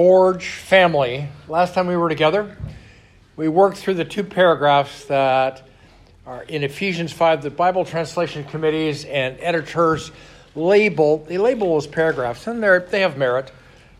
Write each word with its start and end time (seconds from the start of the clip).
Forge 0.00 0.46
family, 0.46 1.28
last 1.46 1.74
time 1.74 1.86
we 1.86 1.94
were 1.94 2.08
together, 2.08 2.56
we 3.36 3.48
worked 3.48 3.76
through 3.76 3.92
the 3.92 4.04
two 4.06 4.24
paragraphs 4.24 5.04
that 5.04 5.68
are 6.24 6.42
in 6.44 6.64
Ephesians 6.64 7.12
5, 7.12 7.42
the 7.42 7.50
Bible 7.50 7.84
translation 7.84 8.44
committees 8.44 9.04
and 9.04 9.36
editors 9.40 10.10
label, 10.54 11.18
they 11.28 11.36
label 11.36 11.74
those 11.74 11.86
paragraphs, 11.86 12.46
and 12.46 12.62
they 12.62 13.00
have 13.00 13.18
merit. 13.18 13.52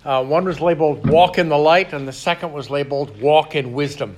Uh, 0.03 0.25
one 0.25 0.47
was 0.47 0.59
labeled 0.59 1.07
Walk 1.07 1.37
in 1.37 1.51
the 1.51 1.59
Light, 1.59 1.93
and 1.93 2.09
the 2.09 2.15
second 2.15 2.55
was 2.55 2.71
labeled 2.71 3.21
Walk 3.21 3.55
in 3.55 3.75
Wisdom. 3.75 4.17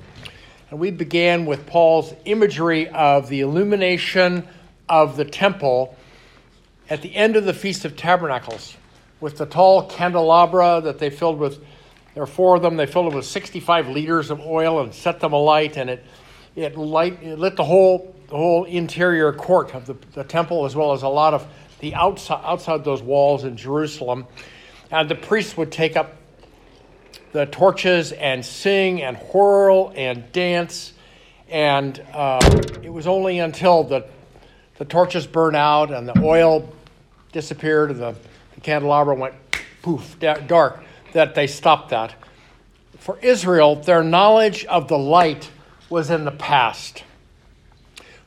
And 0.71 0.79
we 0.79 0.93
began 0.93 1.47
with 1.47 1.67
Paul's 1.67 2.15
imagery 2.25 2.89
of 2.91 3.29
the 3.29 3.41
illumination 3.41 4.47
of 4.89 5.17
the 5.17 5.25
temple 5.25 5.97
at 6.89 7.03
the 7.03 7.13
end 7.17 7.35
of 7.35 7.45
the 7.45 7.53
Feast 7.53 7.85
of 7.85 7.97
Tabernacles 7.97 8.77
with 9.23 9.39
the 9.39 9.47
tall 9.47 9.85
candelabra 9.87 10.81
that 10.83 10.99
they 10.99 11.09
filled 11.09 11.39
with, 11.39 11.65
there 12.15 12.23
are 12.23 12.27
four 12.27 12.57
of 12.57 12.63
them, 12.63 12.77
they 12.77 12.87
filled 12.87 13.13
it 13.13 13.17
with 13.17 13.25
65 13.25 13.89
liters 13.89 14.31
of 14.31 14.41
oil 14.41 14.83
and 14.83 14.93
set 14.93 15.21
them 15.21 15.33
alight, 15.33 15.77
and 15.79 15.89
it, 15.89 16.05
it, 16.55 16.77
light, 16.77 17.23
it 17.23 17.39
lit 17.39 17.57
the 17.57 17.65
whole, 17.65 18.15
the 18.29 18.37
whole 18.37 18.65
interior 18.65 19.33
court 19.33 19.75
of 19.75 19.87
the, 19.87 19.95
the 20.13 20.25
temple 20.25 20.67
as 20.67 20.77
well 20.77 20.93
as 20.93 21.03
a 21.03 21.09
lot 21.09 21.33
of 21.33 21.47
the 21.81 21.95
outside, 21.95 22.43
outside 22.45 22.85
those 22.85 23.03
walls 23.03 23.45
in 23.45 23.57
Jerusalem. 23.57 24.27
And 24.91 25.09
the 25.09 25.15
priests 25.15 25.57
would 25.57 25.73
take 25.73 25.97
up 25.97 26.17
the 27.33 27.47
torches 27.47 28.13
and 28.13 28.45
sing 28.45 29.03
and 29.03 29.17
whirl 29.17 29.91
and 29.97 30.31
dance. 30.33 30.93
And 31.49 31.99
uh, 32.13 32.41
it 32.83 32.93
was 32.93 33.07
only 33.07 33.39
until 33.39 33.85
the, 33.85 34.07
the 34.77 34.85
torches 34.85 35.27
burned 35.27 35.57
out 35.57 35.91
and 35.91 36.07
the 36.07 36.19
oil 36.23 36.71
disappeared 37.33 37.91
and 37.91 38.01
the, 38.01 38.15
the 38.55 38.61
candelabra 38.61 39.15
went 39.15 39.35
poof, 39.81 40.19
dark 40.21 40.85
that 41.13 41.35
they 41.35 41.47
stopped 41.47 41.91
that. 41.91 42.15
For 42.99 43.19
Israel, 43.21 43.77
their 43.77 44.03
knowledge 44.03 44.65
of 44.67 44.89
the 44.89 44.99
light 44.99 45.51
was 45.91 46.11
in 46.11 46.25
the 46.25 46.31
past. 46.31 47.05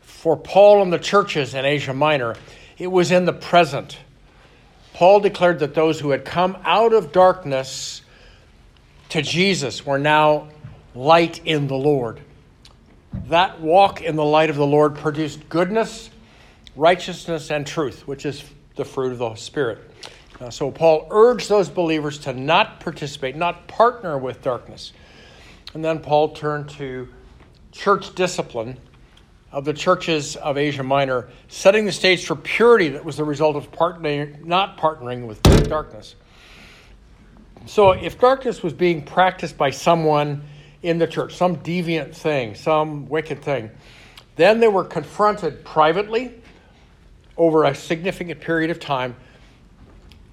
For 0.01 0.35
Paul 0.35 0.81
and 0.81 0.91
the 0.91 0.99
churches 0.99 1.53
in 1.53 1.65
Asia 1.65 1.93
Minor, 1.93 2.35
it 2.77 2.87
was 2.87 3.11
in 3.11 3.25
the 3.25 3.33
present. 3.33 3.97
Paul 4.93 5.19
declared 5.19 5.59
that 5.59 5.75
those 5.75 5.99
who 5.99 6.11
had 6.11 6.25
come 6.25 6.57
out 6.63 6.93
of 6.93 7.11
darkness 7.11 8.01
to 9.09 9.21
Jesus 9.21 9.85
were 9.85 9.99
now 9.99 10.49
light 10.93 11.41
in 11.45 11.67
the 11.67 11.75
Lord. 11.75 12.21
That 13.27 13.61
walk 13.61 14.01
in 14.01 14.15
the 14.15 14.25
light 14.25 14.49
of 14.49 14.55
the 14.55 14.65
Lord 14.65 14.95
produced 14.95 15.47
goodness, 15.47 16.09
righteousness, 16.75 17.51
and 17.51 17.65
truth, 17.65 18.07
which 18.07 18.25
is 18.25 18.43
the 18.75 18.85
fruit 18.85 19.13
of 19.13 19.19
the 19.19 19.35
Spirit. 19.35 19.79
Uh, 20.39 20.49
so 20.49 20.69
Paul 20.69 21.07
urged 21.11 21.47
those 21.47 21.69
believers 21.69 22.17
to 22.19 22.33
not 22.33 22.79
participate, 22.79 23.35
not 23.35 23.67
partner 23.67 24.17
with 24.17 24.41
darkness. 24.41 24.91
And 25.73 25.83
then 25.83 25.99
Paul 25.99 26.29
turned 26.29 26.69
to 26.71 27.07
church 27.71 28.15
discipline 28.15 28.77
of 29.51 29.63
the 29.63 29.73
churches 29.73 30.35
of 30.35 30.57
Asia 30.57 30.83
Minor, 30.83 31.29
setting 31.47 31.85
the 31.85 31.91
stage 31.91 32.25
for 32.25 32.35
purity 32.35 32.89
that 32.89 33.05
was 33.05 33.17
the 33.17 33.23
result 33.23 33.55
of 33.55 33.69
not 34.45 34.77
partnering 34.77 35.27
with 35.27 35.41
darkness. 35.69 36.15
So, 37.65 37.91
if 37.91 38.19
darkness 38.19 38.61
was 38.61 38.73
being 38.73 39.01
practiced 39.01 39.57
by 39.57 39.71
someone 39.71 40.43
in 40.83 40.99
the 40.99 41.07
church, 41.07 41.35
some 41.35 41.57
deviant 41.57 42.13
thing, 42.13 42.53
some 42.53 43.07
wicked 43.07 43.41
thing, 43.41 43.71
then 44.35 44.59
they 44.59 44.67
were 44.67 44.83
confronted 44.83 45.63
privately 45.65 46.33
over 47.37 47.63
a 47.63 47.73
significant 47.73 48.39
period 48.41 48.69
of 48.69 48.79
time 48.79 49.15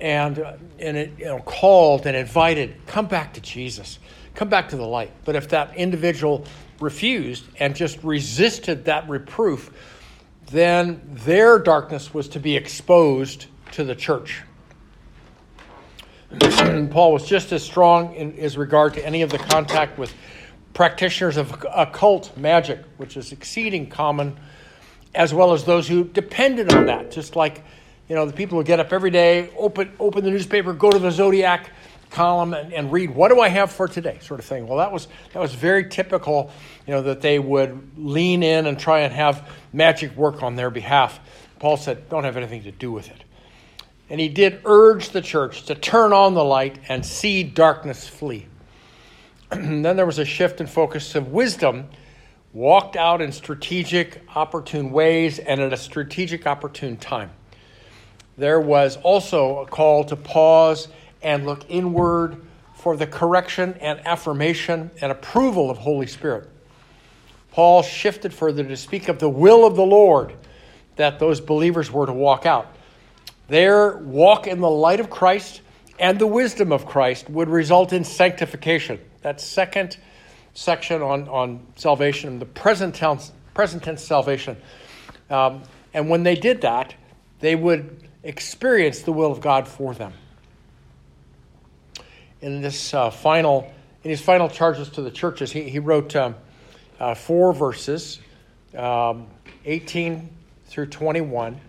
and, 0.02 0.40
uh, 0.40 0.56
and 0.80 0.96
it, 0.96 1.12
you 1.16 1.24
know, 1.26 1.38
called 1.38 2.06
and 2.06 2.16
invited, 2.16 2.74
come 2.86 3.06
back 3.06 3.34
to 3.34 3.40
Jesus, 3.40 4.00
come 4.34 4.48
back 4.48 4.68
to 4.70 4.76
the 4.76 4.84
light. 4.84 5.12
But 5.24 5.36
if 5.36 5.48
that 5.50 5.76
individual 5.76 6.44
refused 6.80 7.44
and 7.60 7.76
just 7.76 8.02
resisted 8.02 8.86
that 8.86 9.08
reproof, 9.08 9.70
then 10.50 11.00
their 11.06 11.60
darkness 11.60 12.12
was 12.12 12.28
to 12.30 12.40
be 12.40 12.56
exposed 12.56 13.46
to 13.70 13.84
the 13.84 13.94
church. 13.94 14.42
Paul 16.90 17.12
was 17.12 17.26
just 17.26 17.52
as 17.52 17.62
strong 17.62 18.14
in 18.14 18.32
his 18.32 18.56
regard 18.56 18.94
to 18.94 19.06
any 19.06 19.22
of 19.22 19.30
the 19.30 19.38
contact 19.38 19.98
with 19.98 20.12
practitioners 20.74 21.36
of 21.36 21.64
occult 21.72 22.36
magic, 22.36 22.80
which 22.96 23.16
is 23.16 23.30
exceeding 23.30 23.88
common, 23.88 24.36
as 25.14 25.32
well 25.32 25.52
as 25.52 25.64
those 25.64 25.86
who 25.86 26.04
depended 26.04 26.72
on 26.72 26.86
that, 26.86 27.12
just 27.12 27.36
like 27.36 27.62
you 28.12 28.16
know 28.16 28.26
the 28.26 28.32
people 28.34 28.58
who 28.58 28.64
get 28.64 28.78
up 28.78 28.92
every 28.92 29.08
day, 29.08 29.48
open 29.56 29.90
open 29.98 30.22
the 30.22 30.30
newspaper, 30.30 30.74
go 30.74 30.90
to 30.90 30.98
the 30.98 31.10
zodiac 31.10 31.70
column 32.10 32.52
and, 32.52 32.70
and 32.74 32.92
read 32.92 33.08
what 33.08 33.28
do 33.28 33.40
I 33.40 33.48
have 33.48 33.72
for 33.72 33.88
today, 33.88 34.18
sort 34.20 34.38
of 34.38 34.44
thing. 34.44 34.66
Well, 34.66 34.76
that 34.76 34.92
was 34.92 35.08
that 35.32 35.40
was 35.40 35.54
very 35.54 35.88
typical, 35.88 36.50
you 36.86 36.92
know, 36.92 37.00
that 37.00 37.22
they 37.22 37.38
would 37.38 37.92
lean 37.96 38.42
in 38.42 38.66
and 38.66 38.78
try 38.78 38.98
and 39.00 39.14
have 39.14 39.48
magic 39.72 40.14
work 40.14 40.42
on 40.42 40.56
their 40.56 40.68
behalf. 40.68 41.20
Paul 41.58 41.78
said, 41.78 42.10
"Don't 42.10 42.24
have 42.24 42.36
anything 42.36 42.64
to 42.64 42.70
do 42.70 42.92
with 42.92 43.08
it." 43.08 43.24
And 44.10 44.20
he 44.20 44.28
did 44.28 44.60
urge 44.66 45.08
the 45.08 45.22
church 45.22 45.62
to 45.64 45.74
turn 45.74 46.12
on 46.12 46.34
the 46.34 46.44
light 46.44 46.80
and 46.90 47.06
see 47.06 47.42
darkness 47.42 48.06
flee. 48.06 48.46
then 49.50 49.96
there 49.96 50.04
was 50.04 50.18
a 50.18 50.26
shift 50.26 50.60
in 50.60 50.66
focus 50.66 51.14
of 51.14 51.28
wisdom, 51.28 51.88
walked 52.52 52.94
out 52.94 53.22
in 53.22 53.32
strategic, 53.32 54.20
opportune 54.36 54.90
ways 54.90 55.38
and 55.38 55.62
at 55.62 55.72
a 55.72 55.78
strategic, 55.78 56.46
opportune 56.46 56.98
time. 56.98 57.30
There 58.36 58.60
was 58.60 58.96
also 58.96 59.58
a 59.60 59.66
call 59.66 60.04
to 60.04 60.16
pause 60.16 60.88
and 61.22 61.46
look 61.46 61.64
inward 61.68 62.40
for 62.74 62.96
the 62.96 63.06
correction 63.06 63.74
and 63.80 64.04
affirmation 64.06 64.90
and 65.00 65.12
approval 65.12 65.70
of 65.70 65.78
Holy 65.78 66.06
Spirit. 66.06 66.48
Paul 67.52 67.82
shifted 67.82 68.32
further 68.32 68.64
to 68.64 68.76
speak 68.76 69.08
of 69.08 69.18
the 69.18 69.28
will 69.28 69.66
of 69.66 69.76
the 69.76 69.84
Lord 69.84 70.34
that 70.96 71.18
those 71.18 71.40
believers 71.40 71.90
were 71.90 72.06
to 72.06 72.12
walk 72.12 72.46
out. 72.46 72.74
Their 73.48 73.98
walk 73.98 74.46
in 74.46 74.60
the 74.60 74.70
light 74.70 75.00
of 75.00 75.10
Christ 75.10 75.60
and 75.98 76.18
the 76.18 76.26
wisdom 76.26 76.72
of 76.72 76.86
Christ 76.86 77.28
would 77.28 77.48
result 77.48 77.92
in 77.92 78.04
sanctification. 78.04 78.98
That 79.20 79.40
second 79.40 79.98
section 80.54 81.02
on, 81.02 81.28
on 81.28 81.66
salvation, 81.76 82.38
the 82.38 82.46
present 82.46 82.94
tense, 82.94 83.30
present 83.54 83.82
tense 83.82 84.02
salvation. 84.02 84.56
Um, 85.30 85.62
and 85.94 86.08
when 86.08 86.22
they 86.22 86.34
did 86.34 86.62
that, 86.62 86.94
they 87.40 87.54
would 87.54 88.08
experience 88.22 89.02
the 89.02 89.12
will 89.12 89.32
of 89.32 89.40
God 89.40 89.66
for 89.66 89.94
them. 89.94 90.12
In 92.40 92.60
this 92.60 92.92
uh, 92.94 93.10
final, 93.10 93.72
in 94.04 94.10
his 94.10 94.20
final 94.20 94.48
charges 94.48 94.88
to 94.90 95.02
the 95.02 95.10
churches, 95.10 95.52
he, 95.52 95.68
he 95.68 95.78
wrote 95.78 96.14
um, 96.16 96.34
uh, 96.98 97.14
four 97.14 97.52
verses, 97.52 98.20
um, 98.76 99.26
18 99.64 100.28
through 100.66 100.86
21. 100.86 101.60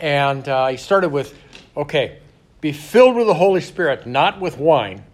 And 0.00 0.48
uh, 0.48 0.68
he 0.68 0.76
started 0.76 1.10
with, 1.10 1.36
okay, 1.76 2.18
be 2.60 2.72
filled 2.72 3.16
with 3.16 3.26
the 3.26 3.34
Holy 3.34 3.60
Spirit, 3.60 4.06
not 4.06 4.40
with 4.40 4.58
wine. 4.58 5.04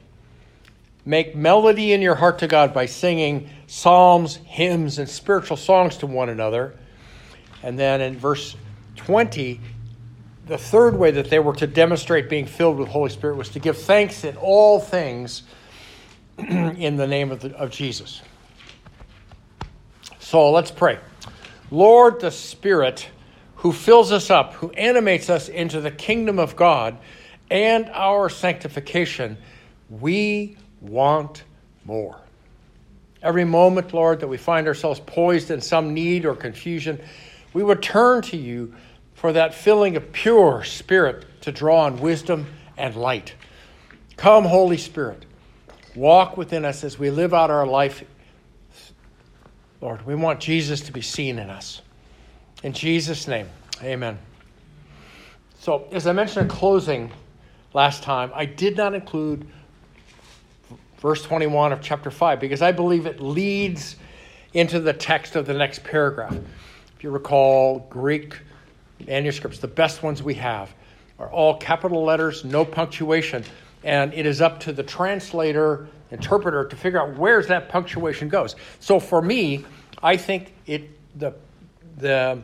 Make 1.05 1.35
melody 1.35 1.93
in 1.93 2.03
your 2.03 2.15
heart 2.15 2.39
to 2.41 2.47
God 2.47 2.75
by 2.75 2.87
singing 2.87 3.49
psalms, 3.67 4.37
hymns, 4.45 4.99
and 4.99 5.09
spiritual 5.09 5.57
songs 5.57 5.97
to 5.99 6.07
one 6.07 6.29
another. 6.29 6.77
And 7.63 7.79
then 7.79 8.01
in 8.01 8.19
verse 8.19 8.55
20, 8.97 9.61
the 10.51 10.59
third 10.59 10.99
way 10.99 11.13
that 11.13 11.31
they 11.31 11.39
were 11.39 11.55
to 11.55 11.67
demonstrate 11.69 12.29
being 12.29 12.45
filled 12.45 12.77
with 12.77 12.89
Holy 12.89 13.09
Spirit 13.09 13.37
was 13.37 13.51
to 13.51 13.61
give 13.61 13.79
thanks 13.79 14.25
in 14.25 14.37
all 14.37 14.81
things 14.81 15.45
in 16.39 16.97
the 16.97 17.07
name 17.07 17.31
of, 17.31 17.39
the, 17.39 17.57
of 17.57 17.71
Jesus. 17.71 18.21
So 20.19 20.51
let's 20.51 20.73
pray. 20.73 20.99
Lord, 21.71 22.21
the 22.21 22.33
Spirit 22.33 23.09
who 23.55 23.71
fills 23.71 24.11
us 24.11 24.29
up, 24.29 24.55
who 24.55 24.71
animates 24.73 25.31
us 25.31 25.49
into 25.49 25.81
the 25.81 25.93
kingdom 25.93 26.41
of 26.41 26.57
God 26.57 26.99
and 27.49 27.89
our 27.91 28.29
sanctification, 28.29 29.39
we 29.89 30.57
want 30.81 31.45
more. 31.85 32.19
Every 33.23 33.45
moment, 33.45 33.95
Lord, 33.95 34.19
that 34.19 34.29
we 34.29 34.37
find 34.37 34.67
ourselves 34.67 34.99
poised 35.07 35.53
in 35.53 35.61
some 35.61 35.95
need 35.95 36.27
or 36.27 36.35
confusion, 36.35 37.01
we 37.53 37.63
would 37.63 37.83
turn 37.83 38.23
to 38.23 38.37
you 38.37 38.75
for 39.21 39.35
that 39.35 39.53
filling 39.53 39.99
of 39.99 40.13
pure 40.13 40.65
spirit 40.65 41.27
to 41.43 41.53
draw 41.53 41.85
on 41.85 42.01
wisdom 42.01 42.47
and 42.79 42.97
light. 42.97 43.35
Come, 44.17 44.47
Holy 44.47 44.79
Spirit, 44.79 45.27
walk 45.95 46.39
within 46.39 46.65
us 46.65 46.85
as 46.85 46.99
we 46.99 47.11
live 47.11 47.35
out 47.35 47.51
our 47.51 47.67
life. 47.67 48.03
Lord, 49.83 50.07
we 50.07 50.15
want 50.15 50.41
Jesus 50.41 50.81
to 50.81 50.93
be 50.93 51.03
seen 51.03 51.39
in 51.39 51.51
us. 51.51 51.83
In 52.63 52.73
Jesus' 52.73 53.29
name, 53.29 53.47
amen. 53.83 54.19
So, 55.59 55.87
as 55.93 56.07
I 56.07 56.13
mentioned 56.13 56.51
in 56.51 56.57
closing 56.57 57.13
last 57.75 58.03
time, 58.03 58.33
I 58.35 58.47
did 58.47 58.79
not 58.79 58.95
include 58.95 59.47
verse 60.97 61.21
21 61.21 61.75
of 61.75 61.83
chapter 61.83 62.11
5 62.11 62.41
because 62.41 62.63
I 62.63 62.73
believe 62.73 63.05
it 63.05 63.21
leads 63.21 63.97
into 64.55 64.81
the 64.81 64.95
text 64.95 65.37
of 65.37 65.45
the 65.45 65.53
next 65.53 65.85
paragraph. 65.85 66.35
If 66.97 67.05
you 67.05 67.11
recall, 67.11 67.81
Greek 67.91 68.39
manuscripts, 69.07 69.59
the 69.59 69.69
best 69.69 70.03
ones 70.03 70.23
we 70.23 70.35
have, 70.35 70.73
are 71.19 71.31
all 71.31 71.57
capital 71.57 72.05
letters, 72.05 72.45
no 72.45 72.65
punctuation. 72.65 73.45
and 73.83 74.13
it 74.13 74.27
is 74.27 74.41
up 74.41 74.61
to 74.61 74.73
the 74.73 74.83
translator, 74.83 75.89
interpreter 76.11 76.67
to 76.67 76.77
figure 76.77 77.01
out 77.01 77.17
where's 77.17 77.47
that 77.47 77.69
punctuation 77.69 78.29
goes. 78.29 78.57
So 78.79 79.01
for 79.01 79.23
me, 79.23 79.65
I 80.03 80.17
think 80.17 80.55
it 80.67 80.91
the 81.19 81.35
the 81.97 82.43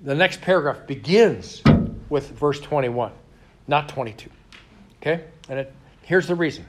the 0.00 0.14
next 0.14 0.40
paragraph 0.40 0.86
begins 0.86 1.62
with 2.08 2.30
verse 2.32 2.60
21, 2.60 3.12
not 3.66 3.88
22. 3.88 4.28
Okay? 5.00 5.24
And 5.48 5.60
it, 5.60 5.72
here's 6.02 6.26
the 6.26 6.34
reason. 6.34 6.66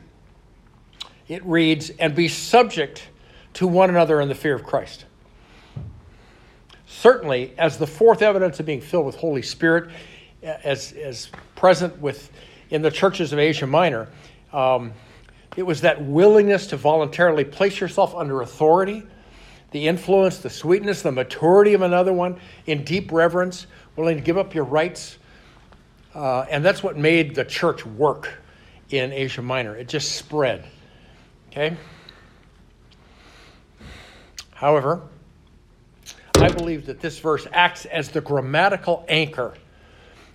It 1.28 1.44
reads, 1.45 1.89
"And 1.89 2.16
be 2.16 2.28
subject 2.28 3.10
to 3.54 3.68
one 3.68 3.89
another 3.89 4.21
in 4.21 4.30
the 4.30 4.36
fear 4.36 4.56
of 4.56 4.63
Christ." 4.63 5.06
Certainly, 7.06 7.54
as 7.60 7.78
the 7.78 7.86
fourth 7.86 8.24
evidence 8.24 8.60
of 8.60 8.66
being 8.66 8.81
filled 8.81 9.06
with 9.06 9.16
Holy 9.16 9.44
Spirit, 9.44 9.92
as, 10.42 10.92
as 10.94 11.30
present 11.56 11.96
with 12.02 12.31
in 12.72 12.81
the 12.81 12.90
churches 12.90 13.31
of 13.31 13.38
Asia 13.38 13.68
Minor, 13.68 14.10
um, 14.52 14.92
it 15.56 15.62
was 15.62 15.81
that 15.81 16.04
willingness 16.04 16.66
to 16.66 16.78
voluntarily 16.78 17.46
place 17.46 17.80
yourself 17.80 18.16
under 18.16 18.42
authority, 18.42 19.04
the 19.69 19.88
influence, 19.88 20.40
the 20.40 20.50
sweetness, 20.50 21.04
the 21.04 21.12
maturity 21.12 21.75
of 21.75 21.84
another 21.84 22.12
one 22.12 22.40
in 22.66 22.84
deep 22.84 23.12
reverence, 23.12 23.68
willing 23.96 24.18
to 24.18 24.24
give 24.24 24.40
up 24.40 24.56
your 24.56 24.63
rights. 24.63 25.19
Uh, 26.16 26.48
and 26.50 26.66
that's 26.66 26.81
what 26.81 26.98
made 26.98 27.36
the 27.36 27.46
church 27.46 27.86
work 27.86 28.34
in 28.90 29.13
Asia 29.13 29.44
Minor. 29.44 29.75
It 29.75 29.88
just 29.88 30.13
spread. 30.13 30.66
Okay? 31.52 31.78
However, 34.56 35.04
I 36.45 36.50
believe 36.50 36.86
that 36.86 37.00
this 37.00 37.18
verse 37.18 37.47
acts 37.51 37.86
as 37.86 38.09
the 38.09 38.21
grammatical 38.21 39.03
anchor 39.09 39.56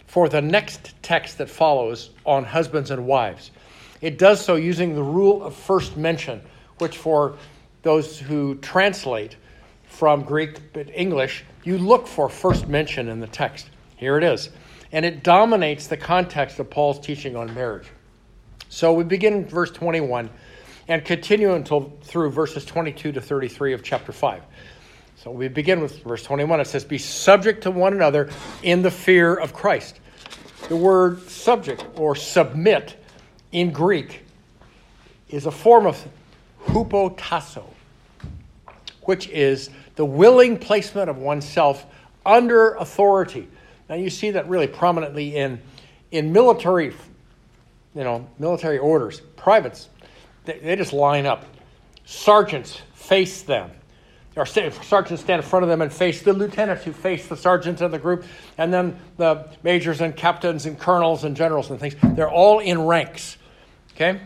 for 0.08 0.28
the 0.28 0.42
next 0.42 0.92
text 1.02 1.38
that 1.38 1.48
follows 1.48 2.10
on 2.26 2.42
husbands 2.42 2.90
and 2.90 3.06
wives. 3.06 3.52
It 4.00 4.18
does 4.18 4.44
so 4.44 4.56
using 4.56 4.96
the 4.96 5.04
rule 5.04 5.40
of 5.44 5.54
first 5.54 5.96
mention, 5.96 6.42
which 6.78 6.96
for 6.96 7.36
those 7.82 8.18
who 8.18 8.56
translate 8.56 9.36
from 9.84 10.24
Greek 10.24 10.72
but 10.72 10.90
English, 10.92 11.44
you 11.62 11.78
look 11.78 12.08
for 12.08 12.28
first 12.28 12.66
mention 12.66 13.08
in 13.08 13.20
the 13.20 13.28
text. 13.28 13.70
Here 13.94 14.18
it 14.18 14.24
is. 14.24 14.50
And 14.90 15.04
it 15.04 15.22
dominates 15.22 15.86
the 15.86 15.96
context 15.96 16.58
of 16.58 16.68
Paul's 16.70 16.98
teaching 16.98 17.36
on 17.36 17.54
marriage. 17.54 17.86
So 18.68 18.92
we 18.92 19.04
begin 19.04 19.34
in 19.34 19.46
verse 19.46 19.70
21 19.70 20.28
and 20.88 21.04
continue 21.04 21.54
until 21.54 21.96
through 22.02 22.32
verses 22.32 22.64
22 22.64 23.12
to 23.12 23.20
33 23.20 23.74
of 23.74 23.84
chapter 23.84 24.10
5. 24.10 24.42
So 25.22 25.30
we 25.30 25.48
begin 25.48 25.80
with 25.82 26.02
verse 26.02 26.22
21. 26.22 26.60
It 26.60 26.66
says, 26.66 26.82
Be 26.82 26.96
subject 26.96 27.64
to 27.64 27.70
one 27.70 27.92
another 27.92 28.30
in 28.62 28.80
the 28.80 28.90
fear 28.90 29.34
of 29.34 29.52
Christ. 29.52 30.00
The 30.70 30.76
word 30.76 31.28
subject 31.28 31.84
or 31.96 32.16
submit 32.16 32.96
in 33.52 33.70
Greek 33.70 34.22
is 35.28 35.44
a 35.44 35.50
form 35.50 35.84
of 35.84 36.02
hupotasso, 36.68 37.64
which 39.02 39.28
is 39.28 39.68
the 39.96 40.06
willing 40.06 40.58
placement 40.58 41.10
of 41.10 41.18
oneself 41.18 41.84
under 42.24 42.72
authority. 42.76 43.46
Now 43.90 43.96
you 43.96 44.08
see 44.08 44.30
that 44.30 44.48
really 44.48 44.68
prominently 44.68 45.36
in, 45.36 45.60
in 46.12 46.32
military, 46.32 46.94
you 47.94 48.04
know, 48.04 48.26
military 48.38 48.78
orders. 48.78 49.20
Privates, 49.36 49.90
they, 50.46 50.60
they 50.60 50.76
just 50.76 50.94
line 50.94 51.26
up. 51.26 51.44
Sergeants 52.06 52.80
face 52.94 53.42
them 53.42 53.70
or 54.36 54.46
sergeants 54.46 55.22
stand 55.22 55.42
in 55.42 55.48
front 55.48 55.64
of 55.64 55.68
them 55.68 55.82
and 55.82 55.92
face 55.92 56.22
the 56.22 56.32
lieutenants 56.32 56.84
who 56.84 56.92
face 56.92 57.26
the 57.26 57.36
sergeants 57.36 57.80
of 57.80 57.90
the 57.90 57.98
group, 57.98 58.24
and 58.58 58.72
then 58.72 58.96
the 59.16 59.48
majors 59.62 60.00
and 60.00 60.16
captains 60.16 60.66
and 60.66 60.78
colonels 60.78 61.24
and 61.24 61.36
generals 61.36 61.70
and 61.70 61.80
things. 61.80 61.96
They're 62.14 62.30
all 62.30 62.60
in 62.60 62.86
ranks, 62.86 63.36
okay? 63.94 64.20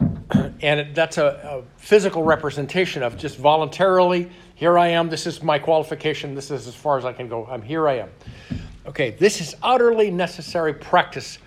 And 0.62 0.94
that's 0.94 1.18
a, 1.18 1.62
a 1.66 1.80
physical 1.80 2.22
representation 2.22 3.02
of 3.02 3.18
just 3.18 3.36
voluntarily, 3.36 4.30
here 4.54 4.78
I 4.78 4.88
am, 4.88 5.10
this 5.10 5.26
is 5.26 5.42
my 5.42 5.58
qualification, 5.58 6.34
this 6.34 6.50
is 6.50 6.66
as 6.66 6.74
far 6.74 6.96
as 6.96 7.04
I 7.04 7.12
can 7.12 7.28
go, 7.28 7.46
I'm 7.46 7.60
here 7.60 7.86
I 7.86 7.98
am. 7.98 8.08
Okay, 8.86 9.10
this 9.10 9.40
is 9.40 9.54
utterly 9.62 10.10
necessary 10.10 10.72
practice 10.72 11.38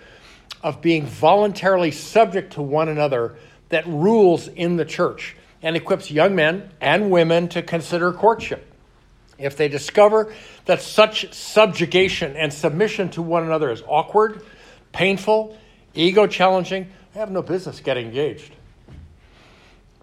of 0.62 0.80
being 0.80 1.04
voluntarily 1.06 1.90
subject 1.90 2.52
to 2.54 2.62
one 2.62 2.88
another 2.88 3.36
that 3.70 3.86
rules 3.86 4.48
in 4.48 4.76
the 4.76 4.84
church 4.84 5.36
and 5.62 5.76
equips 5.76 6.10
young 6.10 6.34
men 6.34 6.70
and 6.80 7.10
women 7.10 7.48
to 7.48 7.62
consider 7.62 8.12
courtship. 8.12 8.64
If 9.38 9.56
they 9.56 9.68
discover 9.68 10.32
that 10.64 10.82
such 10.82 11.32
subjugation 11.32 12.36
and 12.36 12.52
submission 12.52 13.10
to 13.10 13.22
one 13.22 13.44
another 13.44 13.70
is 13.70 13.82
awkward, 13.86 14.42
painful, 14.92 15.56
ego 15.94 16.26
challenging, 16.26 16.88
they 17.14 17.20
have 17.20 17.30
no 17.30 17.42
business 17.42 17.80
getting 17.80 18.06
engaged. 18.06 18.52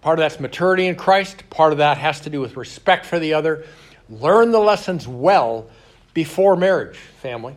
Part 0.00 0.18
of 0.18 0.22
that's 0.22 0.40
maturity 0.40 0.86
in 0.86 0.94
Christ, 0.94 1.48
part 1.50 1.72
of 1.72 1.78
that 1.78 1.98
has 1.98 2.20
to 2.22 2.30
do 2.30 2.40
with 2.40 2.56
respect 2.56 3.06
for 3.06 3.18
the 3.18 3.34
other. 3.34 3.64
Learn 4.08 4.52
the 4.52 4.60
lessons 4.60 5.06
well 5.08 5.68
before 6.14 6.56
marriage, 6.56 6.96
family. 6.96 7.56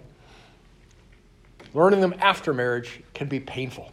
Learning 1.73 2.01
them 2.01 2.15
after 2.19 2.53
marriage 2.53 3.01
can 3.13 3.27
be 3.27 3.39
painful. 3.39 3.91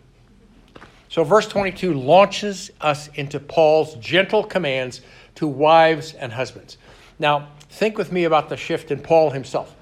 So, 1.17 1.25
verse 1.25 1.49
22 1.49 1.95
launches 1.95 2.71
us 2.79 3.09
into 3.15 3.41
Paul's 3.41 3.95
gentle 3.95 4.45
commands 4.45 5.01
to 5.37 5.47
wives 5.47 6.13
and 6.13 6.31
husbands. 6.31 6.77
Now, 7.19 7.49
think 7.71 7.97
with 7.97 8.13
me 8.13 8.25
about 8.25 8.51
the 8.51 8.57
shift 8.59 8.91
in 8.91 9.01
Paul 9.01 9.31
himself. 9.31 9.75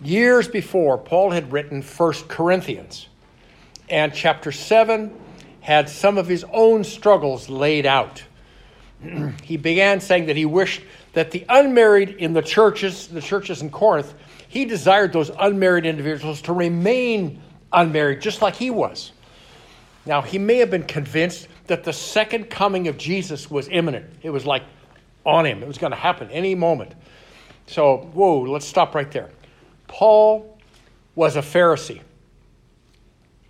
Years 0.00 0.46
before, 0.46 0.98
Paul 0.98 1.32
had 1.32 1.50
written 1.50 1.82
1 1.82 2.12
Corinthians, 2.28 3.08
and 3.90 4.14
chapter 4.14 4.52
7 4.52 5.12
had 5.62 5.88
some 5.88 6.16
of 6.16 6.28
his 6.28 6.44
own 6.52 6.84
struggles 6.84 7.48
laid 7.48 7.84
out. 7.84 8.22
he 9.42 9.56
began 9.56 10.00
saying 10.00 10.26
that 10.26 10.36
he 10.36 10.44
wished 10.44 10.82
that 11.14 11.32
the 11.32 11.44
unmarried 11.48 12.10
in 12.10 12.34
the 12.34 12.42
churches, 12.42 13.08
the 13.08 13.20
churches 13.20 13.62
in 13.62 13.70
Corinth, 13.70 14.14
he 14.46 14.64
desired 14.64 15.12
those 15.12 15.32
unmarried 15.40 15.86
individuals 15.86 16.40
to 16.42 16.52
remain 16.52 17.42
unmarried, 17.72 18.20
just 18.20 18.40
like 18.40 18.54
he 18.54 18.70
was. 18.70 19.10
Now, 20.04 20.20
he 20.22 20.38
may 20.38 20.58
have 20.58 20.70
been 20.70 20.84
convinced 20.84 21.48
that 21.66 21.84
the 21.84 21.92
second 21.92 22.50
coming 22.50 22.88
of 22.88 22.98
Jesus 22.98 23.50
was 23.50 23.68
imminent. 23.70 24.06
It 24.22 24.30
was 24.30 24.44
like 24.44 24.64
on 25.24 25.46
him, 25.46 25.62
it 25.62 25.68
was 25.68 25.78
going 25.78 25.92
to 25.92 25.96
happen 25.96 26.28
any 26.30 26.54
moment. 26.54 26.94
So, 27.66 28.10
whoa, 28.12 28.40
let's 28.40 28.66
stop 28.66 28.94
right 28.94 29.10
there. 29.10 29.30
Paul 29.86 30.58
was 31.14 31.36
a 31.36 31.42
Pharisee 31.42 32.00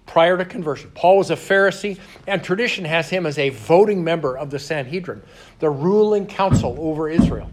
prior 0.07 0.37
to 0.37 0.45
conversion. 0.45 0.91
Paul 0.95 1.17
was 1.17 1.31
a 1.31 1.37
Pharisee, 1.37 1.99
and 2.27 2.45
tradition 2.45 2.85
has 2.85 3.09
him 3.09 3.25
as 3.25 3.39
a 3.39 3.49
voting 3.49 4.05
member 4.05 4.37
of 4.37 4.51
the 4.51 4.59
Sanhedrin, 4.59 5.23
the 5.59 5.71
ruling 5.71 6.27
council 6.27 6.77
over 6.79 7.09
Israel. 7.09 7.51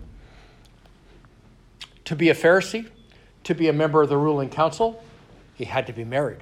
To 2.06 2.18
be 2.18 2.29
a 2.29 2.36
Pharisee, 2.36 2.89
to 3.46 3.56
be 3.56 3.70
a 3.70 3.74
member 3.74 4.01
of 4.01 4.10
the 4.10 4.18
ruling 4.18 4.50
council, 4.50 5.01
he 5.56 5.63
had 5.63 5.88
to 5.88 5.94
be 5.94 6.03
married. 6.03 6.39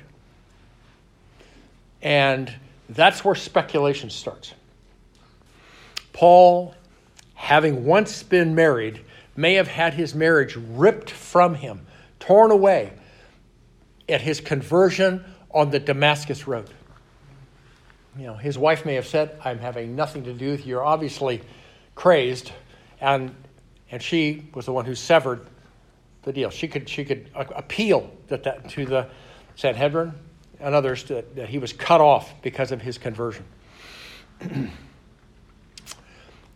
And 2.02 2.54
that's 2.90 3.24
where 3.26 3.36
speculation 3.36 4.10
starts. 4.10 4.54
Paul, 6.14 6.74
having 7.34 7.86
once 7.86 8.24
been 8.24 8.56
married, 8.56 9.04
may 9.36 9.56
have 9.56 9.68
had 9.68 9.94
his 9.94 10.16
marriage 10.16 10.56
ripped 10.56 11.12
from 11.12 11.56
him, 11.56 11.86
torn 12.20 12.52
away 12.52 12.94
at 14.10 14.22
his 14.22 14.42
conversion 14.42 15.24
on 15.52 15.70
the 15.70 15.80
Damascus 15.80 16.48
Road. 16.48 16.70
You 18.18 18.26
know, 18.26 18.36
his 18.36 18.58
wife 18.58 18.86
may 18.86 18.96
have 18.96 19.06
said, 19.06 19.40
I'm 19.44 19.60
having 19.60 19.96
nothing 19.96 20.24
to 20.24 20.34
do 20.34 20.52
with 20.52 20.62
you. 20.66 20.72
You're 20.72 20.86
obviously 20.86 21.42
crazed. 21.94 22.52
And, 23.00 23.36
and 23.92 24.02
she 24.02 24.48
was 24.56 24.66
the 24.66 24.74
one 24.74 24.86
who 24.86 24.96
severed 24.96 25.46
the 26.24 26.34
deal. 26.34 26.50
She 26.50 26.68
could, 26.68 26.90
she 26.90 27.06
could 27.06 27.30
appeal 27.36 28.12
that, 28.30 28.44
that, 28.44 28.70
to 28.70 28.86
the 28.86 29.08
Sanhedrin 29.56 30.14
and 30.60 30.74
others 30.74 31.04
that, 31.06 31.50
he 31.50 31.58
was 31.58 31.74
cut 31.74 32.02
off 32.02 32.34
because 32.42 32.72
of 32.72 32.82
his 32.82 32.98
conversion. 32.98 33.46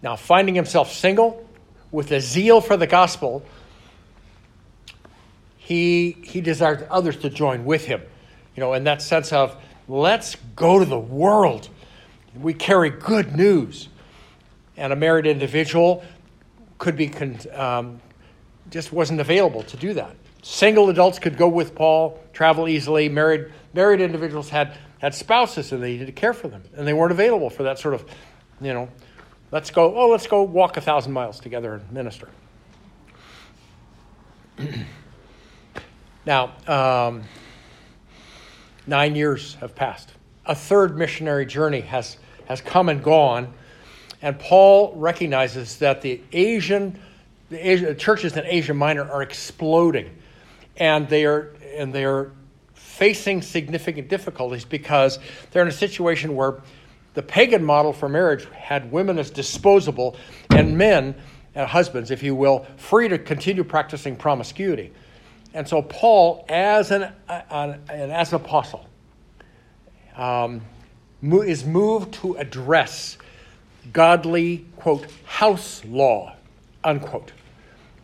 now, 0.01 0.15
finding 0.15 0.55
himself 0.55 0.91
single 0.91 1.47
with 1.91 2.11
a 2.11 2.19
zeal 2.21 2.61
for 2.61 2.77
the 2.77 2.87
gospel, 2.87 3.43
he, 5.57 6.17
he 6.23 6.41
desired 6.41 6.87
others 6.89 7.17
to 7.17 7.29
join 7.29 7.65
with 7.65 7.85
him. 7.85 8.01
You 8.55 8.61
know, 8.61 8.73
in 8.73 8.83
that 8.85 9.01
sense 9.01 9.31
of, 9.31 9.55
let's 9.87 10.35
go 10.55 10.79
to 10.79 10.85
the 10.85 10.99
world. 10.99 11.69
We 12.35 12.53
carry 12.53 12.89
good 12.89 13.35
news. 13.35 13.87
And 14.77 14.91
a 14.91 14.95
married 14.95 15.27
individual 15.27 16.03
could 16.77 16.95
be, 16.95 17.13
um, 17.53 18.01
just 18.69 18.91
wasn't 18.91 19.19
available 19.19 19.63
to 19.63 19.77
do 19.77 19.93
that. 19.93 20.15
Single 20.41 20.89
adults 20.89 21.19
could 21.19 21.37
go 21.37 21.47
with 21.47 21.75
Paul, 21.75 22.19
travel 22.33 22.67
easily. 22.67 23.07
Married 23.09 23.51
married 23.73 24.01
individuals 24.01 24.49
had 24.49 24.77
had 24.99 25.15
spouses 25.15 25.71
and 25.71 25.81
they 25.81 25.93
needed 25.93 26.05
to 26.07 26.11
care 26.11 26.33
for 26.33 26.47
them, 26.47 26.63
and 26.75 26.87
they 26.87 26.93
weren't 26.93 27.11
available 27.11 27.49
for 27.49 27.63
that 27.63 27.79
sort 27.79 27.93
of, 27.93 28.05
you 28.59 28.73
know, 28.73 28.89
let's 29.51 29.71
go. 29.71 29.95
Oh, 29.95 30.09
let's 30.09 30.27
go 30.27 30.43
walk 30.43 30.77
a 30.77 30.81
thousand 30.81 31.13
miles 31.13 31.39
together 31.39 31.73
and 31.75 31.91
minister. 31.91 32.29
now, 36.25 36.51
um, 36.67 37.23
nine 38.85 39.15
years 39.15 39.55
have 39.55 39.75
passed 39.75 40.13
a 40.45 40.55
third 40.55 40.97
missionary 40.97 41.45
journey 41.45 41.81
has, 41.81 42.17
has 42.45 42.61
come 42.61 42.89
and 42.89 43.03
gone. 43.03 43.53
And 44.21 44.37
Paul 44.37 44.93
recognizes 44.95 45.77
that 45.77 46.01
the 46.01 46.21
Asian, 46.31 46.99
the 47.49 47.69
Asian 47.69 47.97
churches 47.97 48.35
in 48.37 48.45
Asia 48.45 48.73
Minor 48.73 49.09
are 49.09 49.21
exploding. 49.21 50.15
And 50.77 51.07
they 51.09 51.25
are, 51.25 51.55
and 51.75 51.93
they 51.93 52.05
are 52.05 52.31
facing 53.01 53.41
significant 53.41 54.07
difficulties 54.09 54.63
because 54.63 55.17
they're 55.49 55.63
in 55.63 55.67
a 55.67 55.71
situation 55.71 56.35
where 56.35 56.61
the 57.15 57.23
pagan 57.23 57.65
model 57.65 57.91
for 57.91 58.07
marriage 58.07 58.45
had 58.51 58.91
women 58.91 59.17
as 59.17 59.31
disposable 59.31 60.15
and 60.51 60.77
men, 60.77 61.15
uh, 61.55 61.65
husbands, 61.65 62.11
if 62.11 62.21
you 62.21 62.35
will, 62.35 62.63
free 62.77 63.07
to 63.07 63.17
continue 63.17 63.63
practicing 63.63 64.15
promiscuity. 64.15 64.93
And 65.55 65.67
so 65.67 65.81
Paul, 65.81 66.45
as 66.47 66.91
an, 66.91 67.11
uh, 67.27 67.41
an 67.89 68.11
as 68.11 68.33
apostle, 68.33 68.85
um, 70.15 70.61
is 71.23 71.65
moved 71.65 72.13
to 72.21 72.35
address 72.35 73.17
godly, 73.91 74.67
quote, 74.75 75.07
house 75.25 75.83
law, 75.85 76.35
unquote, 76.83 77.31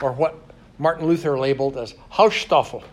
or 0.01 0.11
what 0.11 0.39
Martin 0.79 1.05
Luther 1.05 1.37
labeled 1.37 1.77
as 1.77 1.93
Haustafel. 2.11 2.83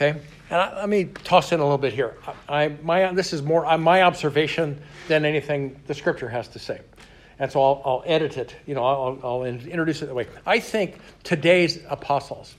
Okay? 0.00 0.20
And 0.50 0.60
I, 0.60 0.80
let 0.80 0.88
me 0.88 1.06
toss 1.24 1.50
in 1.50 1.58
a 1.58 1.62
little 1.64 1.76
bit 1.76 1.92
here. 1.92 2.16
I, 2.48 2.68
my, 2.82 3.12
this 3.12 3.32
is 3.32 3.42
more 3.42 3.76
my 3.78 4.02
observation 4.02 4.80
than 5.08 5.24
anything 5.24 5.80
the 5.88 5.94
scripture 5.94 6.28
has 6.28 6.46
to 6.48 6.60
say. 6.60 6.80
And 7.40 7.50
so 7.50 7.60
I'll, 7.60 7.82
I'll 7.84 8.02
edit 8.06 8.36
it, 8.36 8.54
you 8.64 8.74
know, 8.74 8.84
I'll, 8.84 9.18
I'll 9.22 9.44
introduce 9.44 10.02
it 10.02 10.06
that 10.06 10.14
way. 10.14 10.28
I 10.46 10.60
think 10.60 10.98
today's 11.24 11.80
apostles 11.88 12.54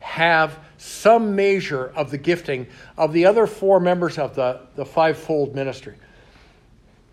have 0.00 0.58
some 0.78 1.36
measure 1.36 1.92
of 1.94 2.10
the 2.10 2.18
gifting 2.18 2.66
of 2.96 3.12
the 3.12 3.26
other 3.26 3.46
four 3.46 3.80
members 3.80 4.16
of 4.16 4.34
the, 4.34 4.60
the 4.74 4.84
fivefold 4.84 5.54
ministry. 5.54 5.94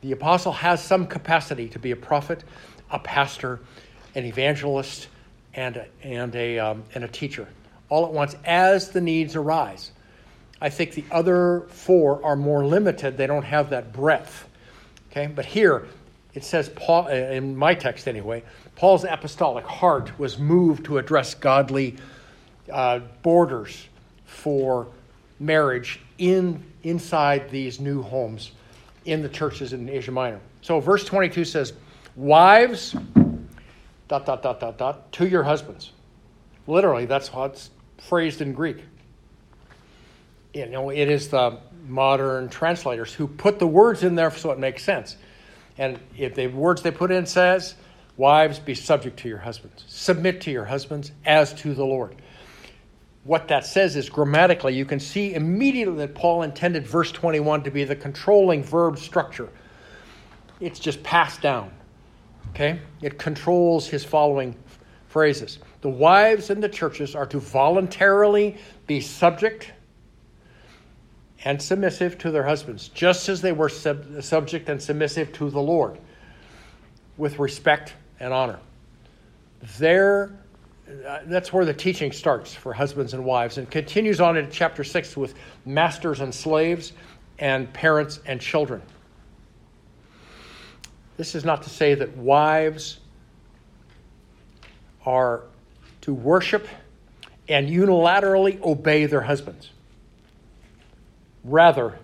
The 0.01 0.13
apostle 0.13 0.53
has 0.53 0.83
some 0.83 1.07
capacity 1.07 1.67
to 1.69 1.79
be 1.79 1.91
a 1.91 1.95
prophet, 1.95 2.45
a 2.91 2.99
pastor, 2.99 3.59
an 4.13 4.23
evangelist, 4.23 5.07
and 5.53 5.85
and 6.03 6.35
a, 6.35 6.59
um, 6.59 6.83
and 6.93 7.03
a 7.03 7.07
teacher 7.07 7.47
all 7.89 8.05
at 8.05 8.11
once 8.11 8.35
as 8.45 8.89
the 8.89 9.01
needs 9.01 9.35
arise. 9.35 9.91
I 10.61 10.69
think 10.69 10.93
the 10.93 11.03
other 11.11 11.65
four 11.69 12.23
are 12.25 12.35
more 12.35 12.65
limited. 12.65 13.17
They 13.17 13.27
don't 13.27 13.43
have 13.43 13.69
that 13.69 13.93
breadth. 13.93 14.47
Okay, 15.11 15.27
but 15.27 15.45
here 15.45 15.87
it 16.33 16.43
says 16.43 16.69
Paul 16.69 17.07
in 17.07 17.55
my 17.55 17.73
text 17.73 18.07
anyway. 18.07 18.43
Paul's 18.75 19.05
apostolic 19.05 19.65
heart 19.65 20.17
was 20.19 20.37
moved 20.37 20.85
to 20.85 20.97
address 20.97 21.33
godly 21.33 21.95
uh, 22.71 22.99
borders 23.21 23.87
for 24.25 24.87
marriage 25.39 25.99
in 26.17 26.63
inside 26.83 27.49
these 27.49 27.79
new 27.79 28.01
homes 28.01 28.51
in 29.05 29.21
the 29.21 29.29
churches 29.29 29.73
in 29.73 29.87
Asia 29.87 30.11
Minor. 30.11 30.39
So 30.61 30.79
verse 30.79 31.05
22 31.05 31.45
says, 31.45 31.73
"Wives, 32.15 32.95
dot 34.07 34.25
dot 34.25 34.41
dot 34.41 34.59
dot 34.59 34.77
dot, 34.77 35.11
to 35.13 35.27
your 35.27 35.43
husbands." 35.43 35.91
Literally, 36.67 37.05
that's 37.05 37.29
it's 37.33 37.69
phrased 37.97 38.41
in 38.41 38.53
Greek 38.53 38.83
you 40.55 40.65
know, 40.67 40.89
it 40.89 41.09
is 41.09 41.27
the 41.27 41.59
modern 41.85 42.47
translators 42.49 43.13
who 43.13 43.27
put 43.27 43.59
the 43.59 43.67
words 43.67 44.03
in 44.03 44.15
there 44.15 44.31
so 44.31 44.51
it 44.51 44.57
makes 44.57 44.83
sense. 44.83 45.17
And 45.77 45.99
if 46.17 46.33
the 46.33 46.47
words 46.47 46.81
they 46.81 46.91
put 46.91 47.11
in 47.11 47.25
says, 47.25 47.75
wives, 48.15 48.57
be 48.57 48.73
subject 48.73 49.19
to 49.19 49.27
your 49.27 49.37
husbands, 49.37 49.83
submit 49.87 50.41
to 50.41 50.51
your 50.51 50.63
husbands 50.63 51.11
as 51.25 51.53
to 51.55 51.73
the 51.73 51.85
Lord. 51.85 52.15
What 53.25 53.49
that 53.49 53.65
says 53.65 53.97
is 53.97 54.09
grammatically, 54.09 54.75
you 54.75 54.85
can 54.85 55.01
see 55.01 55.33
immediately 55.33 55.97
that 55.97 56.15
Paul 56.15 56.43
intended 56.43 56.87
verse 56.87 57.11
21 57.11 57.63
to 57.63 57.71
be 57.71 57.83
the 57.83 57.95
controlling 57.95 58.63
verb 58.63 58.97
structure. 58.97 59.49
It's 60.61 60.79
just 60.79 61.03
passed 61.03 61.41
down. 61.41 61.71
Okay? 62.51 62.79
It 63.01 63.19
controls 63.19 63.87
his 63.87 64.05
following 64.05 64.55
phrases. 65.15 65.59
The 65.79 65.87
wives 65.87 66.49
in 66.49 66.59
the 66.59 66.67
churches 66.67 67.15
are 67.15 67.25
to 67.27 67.39
voluntarily 67.39 68.57
be 68.85 68.99
subject 68.99 69.71
and 71.45 71.61
submissive 71.61 72.17
to 72.17 72.31
their 72.31 72.43
husbands, 72.43 72.89
just 72.89 73.29
as 73.29 73.39
they 73.39 73.53
were 73.53 73.69
sub- 73.69 74.21
subject 74.21 74.67
and 74.67 74.81
submissive 74.81 75.31
to 75.31 75.49
the 75.49 75.61
Lord, 75.61 75.97
with 77.15 77.39
respect 77.39 77.93
and 78.19 78.33
honor. 78.33 78.59
There, 79.77 80.37
uh, 81.07 81.19
that's 81.27 81.53
where 81.53 81.63
the 81.63 81.73
teaching 81.73 82.11
starts 82.11 82.53
for 82.53 82.73
husbands 82.73 83.13
and 83.13 83.23
wives, 83.23 83.57
and 83.57 83.71
continues 83.71 84.19
on 84.19 84.35
in 84.35 84.51
chapter 84.51 84.83
6 84.83 85.15
with 85.15 85.35
masters 85.65 86.19
and 86.19 86.35
slaves 86.35 86.91
and 87.39 87.71
parents 87.71 88.19
and 88.25 88.41
children. 88.41 88.81
This 91.15 91.35
is 91.35 91.45
not 91.45 91.63
to 91.63 91.69
say 91.69 91.95
that 91.95 92.17
wives 92.17 92.99
are 95.05 95.43
to 96.01 96.13
worship 96.13 96.67
and 97.47 97.69
unilaterally 97.69 98.61
obey 98.63 99.05
their 99.05 99.21
husbands. 99.21 99.69
Rather, 101.43 101.97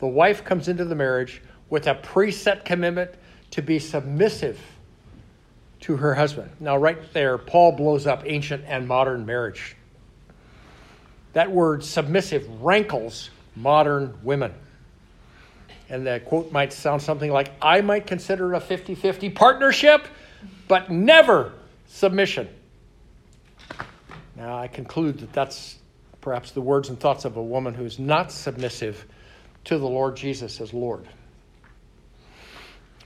the 0.00 0.06
wife 0.06 0.44
comes 0.44 0.68
into 0.68 0.84
the 0.84 0.94
marriage 0.94 1.40
with 1.70 1.86
a 1.86 1.94
preset 1.94 2.64
commitment 2.64 3.10
to 3.52 3.62
be 3.62 3.78
submissive 3.78 4.60
to 5.80 5.96
her 5.96 6.14
husband. 6.14 6.50
Now, 6.60 6.76
right 6.76 7.12
there, 7.12 7.38
Paul 7.38 7.72
blows 7.72 8.06
up 8.06 8.22
ancient 8.26 8.64
and 8.66 8.86
modern 8.86 9.26
marriage. 9.26 9.76
That 11.32 11.50
word 11.50 11.82
submissive 11.82 12.62
rankles 12.62 13.30
modern 13.56 14.18
women. 14.22 14.52
And 15.88 16.06
the 16.06 16.20
quote 16.24 16.52
might 16.52 16.72
sound 16.72 17.02
something 17.02 17.30
like 17.30 17.52
I 17.60 17.80
might 17.80 18.06
consider 18.06 18.54
a 18.54 18.60
50 18.60 18.94
50 18.94 19.30
partnership, 19.30 20.06
but 20.68 20.90
never 20.90 21.52
submission. 21.92 22.48
Now, 24.34 24.58
I 24.58 24.66
conclude 24.66 25.18
that 25.18 25.32
that's 25.32 25.78
perhaps 26.22 26.52
the 26.52 26.62
words 26.62 26.88
and 26.88 26.98
thoughts 26.98 27.24
of 27.24 27.36
a 27.36 27.42
woman 27.42 27.74
who's 27.74 27.98
not 27.98 28.32
submissive 28.32 29.04
to 29.64 29.78
the 29.78 29.86
Lord 29.86 30.16
Jesus 30.16 30.60
as 30.60 30.72
Lord. 30.72 31.06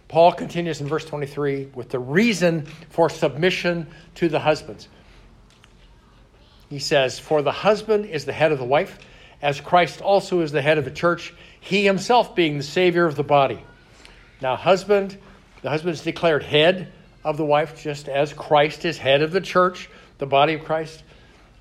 Paul 0.08 0.32
continues 0.32 0.80
in 0.80 0.86
verse 0.86 1.04
23 1.04 1.70
with 1.74 1.90
the 1.90 1.98
reason 1.98 2.66
for 2.90 3.10
submission 3.10 3.88
to 4.14 4.28
the 4.28 4.38
husbands. 4.38 4.88
He 6.70 6.78
says, 6.78 7.18
For 7.18 7.42
the 7.42 7.52
husband 7.52 8.06
is 8.06 8.24
the 8.24 8.32
head 8.32 8.52
of 8.52 8.58
the 8.58 8.64
wife, 8.64 9.00
as 9.42 9.60
Christ 9.60 10.00
also 10.00 10.40
is 10.40 10.52
the 10.52 10.62
head 10.62 10.78
of 10.78 10.84
the 10.84 10.90
church, 10.92 11.34
he 11.60 11.84
himself 11.84 12.36
being 12.36 12.56
the 12.56 12.62
Savior 12.62 13.04
of 13.04 13.16
the 13.16 13.24
body. 13.24 13.58
Now, 14.40 14.54
husband, 14.54 15.18
the 15.62 15.70
husband 15.70 15.94
is 15.94 16.02
declared 16.02 16.44
head 16.44 16.92
of 17.26 17.36
the 17.36 17.44
wife, 17.44 17.82
just 17.82 18.08
as 18.08 18.32
Christ 18.32 18.86
is 18.86 18.96
head 18.96 19.20
of 19.20 19.32
the 19.32 19.42
church, 19.42 19.90
the 20.16 20.26
body 20.26 20.54
of 20.54 20.64
Christ 20.64 21.02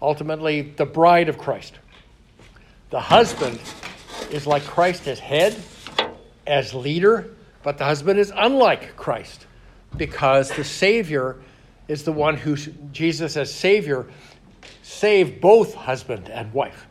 ultimately 0.01 0.62
the 0.62 0.86
bride 0.86 1.29
of 1.29 1.38
Christ. 1.38 1.79
The 2.91 3.00
husband 3.00 3.60
is 4.31 4.45
like 4.45 4.63
Christ 4.63 5.07
as 5.07 5.19
head, 5.19 5.60
as 6.45 6.74
leader, 6.74 7.31
but 7.63 7.77
the 7.77 7.86
husband 7.86 8.19
is 8.19 8.31
unlike 8.36 8.95
Christ 8.95 9.48
because 9.98 10.51
the 10.51 10.63
Savior 10.63 11.38
is 11.88 12.03
the 12.03 12.12
one 12.12 12.38
who, 12.38 12.55
Jesus 12.91 13.36
as 13.36 13.53
Savior, 13.53 14.05
saved 14.84 15.41
both 15.41 15.74
husband 15.74 16.29
and 16.29 16.53
wife. 16.53 16.86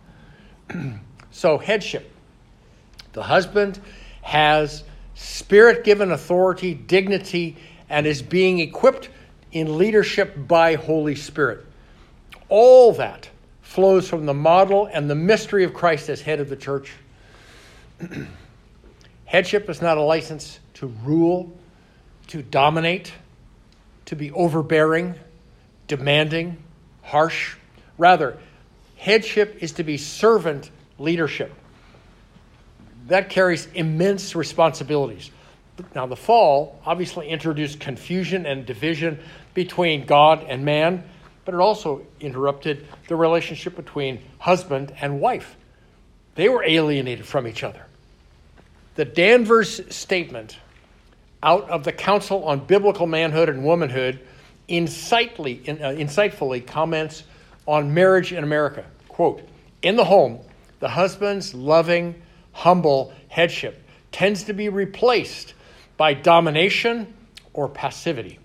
so, 1.31 1.59
headship. 1.59 2.11
The 3.13 3.23
husband 3.23 3.79
has 4.23 4.83
spirit 5.15 5.85
given 5.85 6.11
authority, 6.11 6.75
dignity, 6.75 7.57
and 7.89 8.07
is 8.07 8.23
being 8.23 8.61
equipped 8.61 9.09
in 9.53 9.79
leadership 9.79 10.35
by 10.49 10.75
Holy 10.75 11.15
Spirit. 11.15 11.65
All 12.49 12.93
that 12.95 13.29
flows 13.63 14.09
from 14.09 14.27
the 14.27 14.35
model 14.35 14.87
and 14.93 15.09
the 15.09 15.15
mystery 15.15 15.65
of 15.65 15.75
Christ 15.75 16.09
as 16.09 16.21
head 16.21 16.41
of 16.41 16.49
the 16.49 16.57
church. 16.57 16.93
Headship 19.25 19.69
is 19.69 19.83
not 19.83 19.99
a 19.99 20.03
license 20.03 20.61
to 20.75 20.87
rule, 21.05 21.53
to 22.29 22.43
dominate, 22.43 23.13
to 24.07 24.17
be 24.17 24.31
overbearing, 24.33 25.15
demanding, 25.89 26.57
harsh. 27.03 27.57
Rather, 27.99 28.37
headship 28.97 29.63
is 29.63 29.73
to 29.73 29.85
be 29.85 29.97
servant 29.97 30.71
leadership. 30.99 31.53
That 33.09 33.29
carries 33.29 33.67
immense 33.75 34.35
responsibilities. 34.35 35.31
Now, 35.95 36.07
the 36.07 36.17
fall 36.17 36.81
obviously 36.87 37.29
introduced 37.29 37.81
confusion 37.81 38.47
and 38.47 38.65
division 38.65 39.19
between 39.55 40.07
God 40.07 40.45
and 40.49 40.65
man 40.65 41.05
but 41.45 41.55
it 41.55 41.61
also 41.61 42.03
interrupted 42.21 42.87
the 43.09 43.17
relationship 43.17 43.77
between 43.77 44.21
husband 44.39 44.95
and 45.01 45.21
wife. 45.21 45.57
They 46.35 46.49
were 46.49 46.65
alienated 46.65 47.27
from 47.27 47.47
each 47.47 47.63
other. 47.63 47.87
The 48.95 49.05
Danvers 49.05 49.81
statement 49.95 50.59
out 51.43 51.69
of 51.69 51.85
the 51.85 51.93
Council 51.93 52.45
on 52.45 52.61
Biblical 52.61 53.07
Manhood 53.07 53.49
and 53.49 53.65
Womanhood 53.65 54.21
insightfully, 54.69 55.69
uh, 55.69 55.95
insightfully 55.95 56.67
comments 56.67 57.25
on 57.67 57.93
marriage 57.93 58.33
in 58.33 58.43
America. 58.43 58.85
Quote 59.09 59.47
In 59.83 59.97
the 59.97 60.05
home, 60.05 60.39
the 60.81 60.89
husband's 60.89 61.55
loving, 61.55 62.21
humble 62.53 63.13
headship 63.29 63.83
tends 64.11 64.45
to 64.45 64.53
be 64.53 64.69
replaced 64.69 65.55
by 65.97 66.15
domination 66.15 67.13
or 67.53 67.69
passivity. 67.69 68.39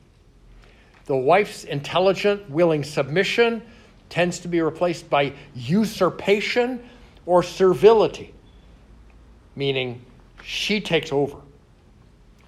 The 1.06 1.16
wife's 1.16 1.64
intelligent, 1.64 2.50
willing 2.50 2.84
submission 2.84 3.64
tends 4.10 4.40
to 4.40 4.48
be 4.48 4.62
replaced 4.62 5.10
by 5.10 5.34
usurpation 5.56 6.88
or 7.26 7.44
servility, 7.44 8.34
meaning 9.56 10.04
she 10.44 10.82
takes 10.82 11.12
over 11.12 11.38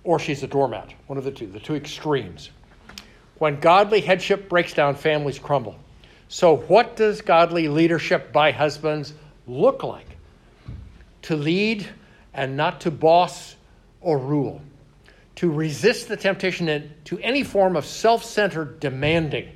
or 0.04 0.20
she's 0.20 0.44
a 0.44 0.48
doormat, 0.48 0.94
one 1.08 1.18
of 1.18 1.24
the 1.24 1.32
two, 1.32 1.48
the 1.48 1.60
two 1.60 1.76
extremes. 1.76 2.50
When 3.38 3.60
godly 3.60 4.02
headship 4.02 4.50
breaks 4.50 4.74
down, 4.74 4.96
families 4.96 5.40
crumble. 5.40 5.76
So, 6.28 6.58
what 6.58 6.96
does 6.96 7.22
godly 7.22 7.68
leadership 7.68 8.32
by 8.32 8.52
husbands 8.52 9.14
look 9.48 9.84
like? 9.84 10.18
To 11.24 11.36
lead 11.36 11.88
and 12.34 12.56
not 12.56 12.82
to 12.82 12.92
boss 12.92 13.56
or 14.00 14.18
rule, 14.18 14.62
to 15.42 15.50
resist 15.50 16.08
the 16.08 16.16
temptation 16.16 16.94
to 17.04 17.18
any 17.18 17.44
form 17.44 17.76
of 17.76 17.84
self 17.84 18.24
centered 18.24 18.80
demanding, 18.80 19.50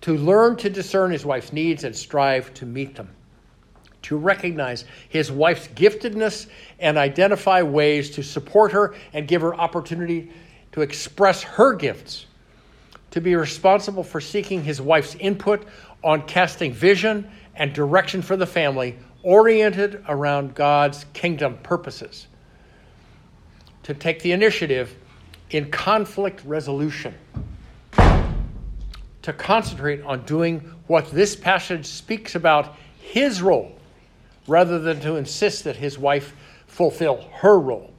to 0.00 0.16
learn 0.16 0.54
to 0.54 0.70
discern 0.70 1.10
his 1.10 1.26
wife's 1.26 1.52
needs 1.52 1.82
and 1.82 1.96
strive 1.96 2.54
to 2.54 2.64
meet 2.64 2.94
them, 2.94 3.10
to 4.02 4.16
recognize 4.16 4.84
his 5.08 5.32
wife's 5.32 5.66
giftedness 5.66 6.46
and 6.78 6.96
identify 6.96 7.60
ways 7.60 8.10
to 8.10 8.22
support 8.22 8.70
her 8.70 8.94
and 9.12 9.26
give 9.26 9.42
her 9.42 9.52
opportunity 9.52 10.30
to 10.70 10.80
express 10.80 11.42
her 11.42 11.74
gifts 11.74 12.26
to 13.10 13.20
be 13.20 13.34
responsible 13.34 14.04
for 14.04 14.20
seeking 14.20 14.62
his 14.62 14.80
wife's 14.80 15.16
input 15.16 15.66
on 16.04 16.22
casting 16.22 16.72
vision 16.72 17.28
and 17.56 17.72
direction 17.72 18.22
for 18.22 18.36
the 18.36 18.46
family 18.46 18.96
oriented 19.24 20.04
around 20.06 20.54
God's 20.54 21.04
kingdom 21.14 21.58
purposes. 21.64 22.28
To 23.88 23.94
take 23.94 24.20
the 24.20 24.32
initiative 24.32 24.94
in 25.50 25.70
conflict 25.70 26.42
resolution. 26.44 27.14
To 29.22 29.32
concentrate 29.32 30.02
on 30.02 30.26
doing 30.26 30.60
what 30.88 31.10
this 31.10 31.34
passage 31.34 31.86
speaks 31.86 32.34
about 32.34 32.76
his 33.00 33.40
role 33.40 33.72
rather 34.46 34.78
than 34.78 35.00
to 35.00 35.16
insist 35.16 35.64
that 35.64 35.76
his 35.76 35.98
wife 35.98 36.34
fulfill 36.66 37.24
her 37.32 37.58
role. 37.58 37.90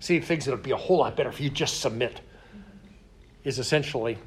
See, 0.00 0.14
he 0.14 0.20
thinks 0.20 0.48
it'll 0.48 0.58
be 0.58 0.72
a 0.72 0.76
whole 0.76 0.98
lot 0.98 1.16
better 1.16 1.28
if 1.28 1.40
you 1.40 1.48
just 1.48 1.80
submit 1.80 2.22
is 3.44 3.60
essentially 3.60 4.18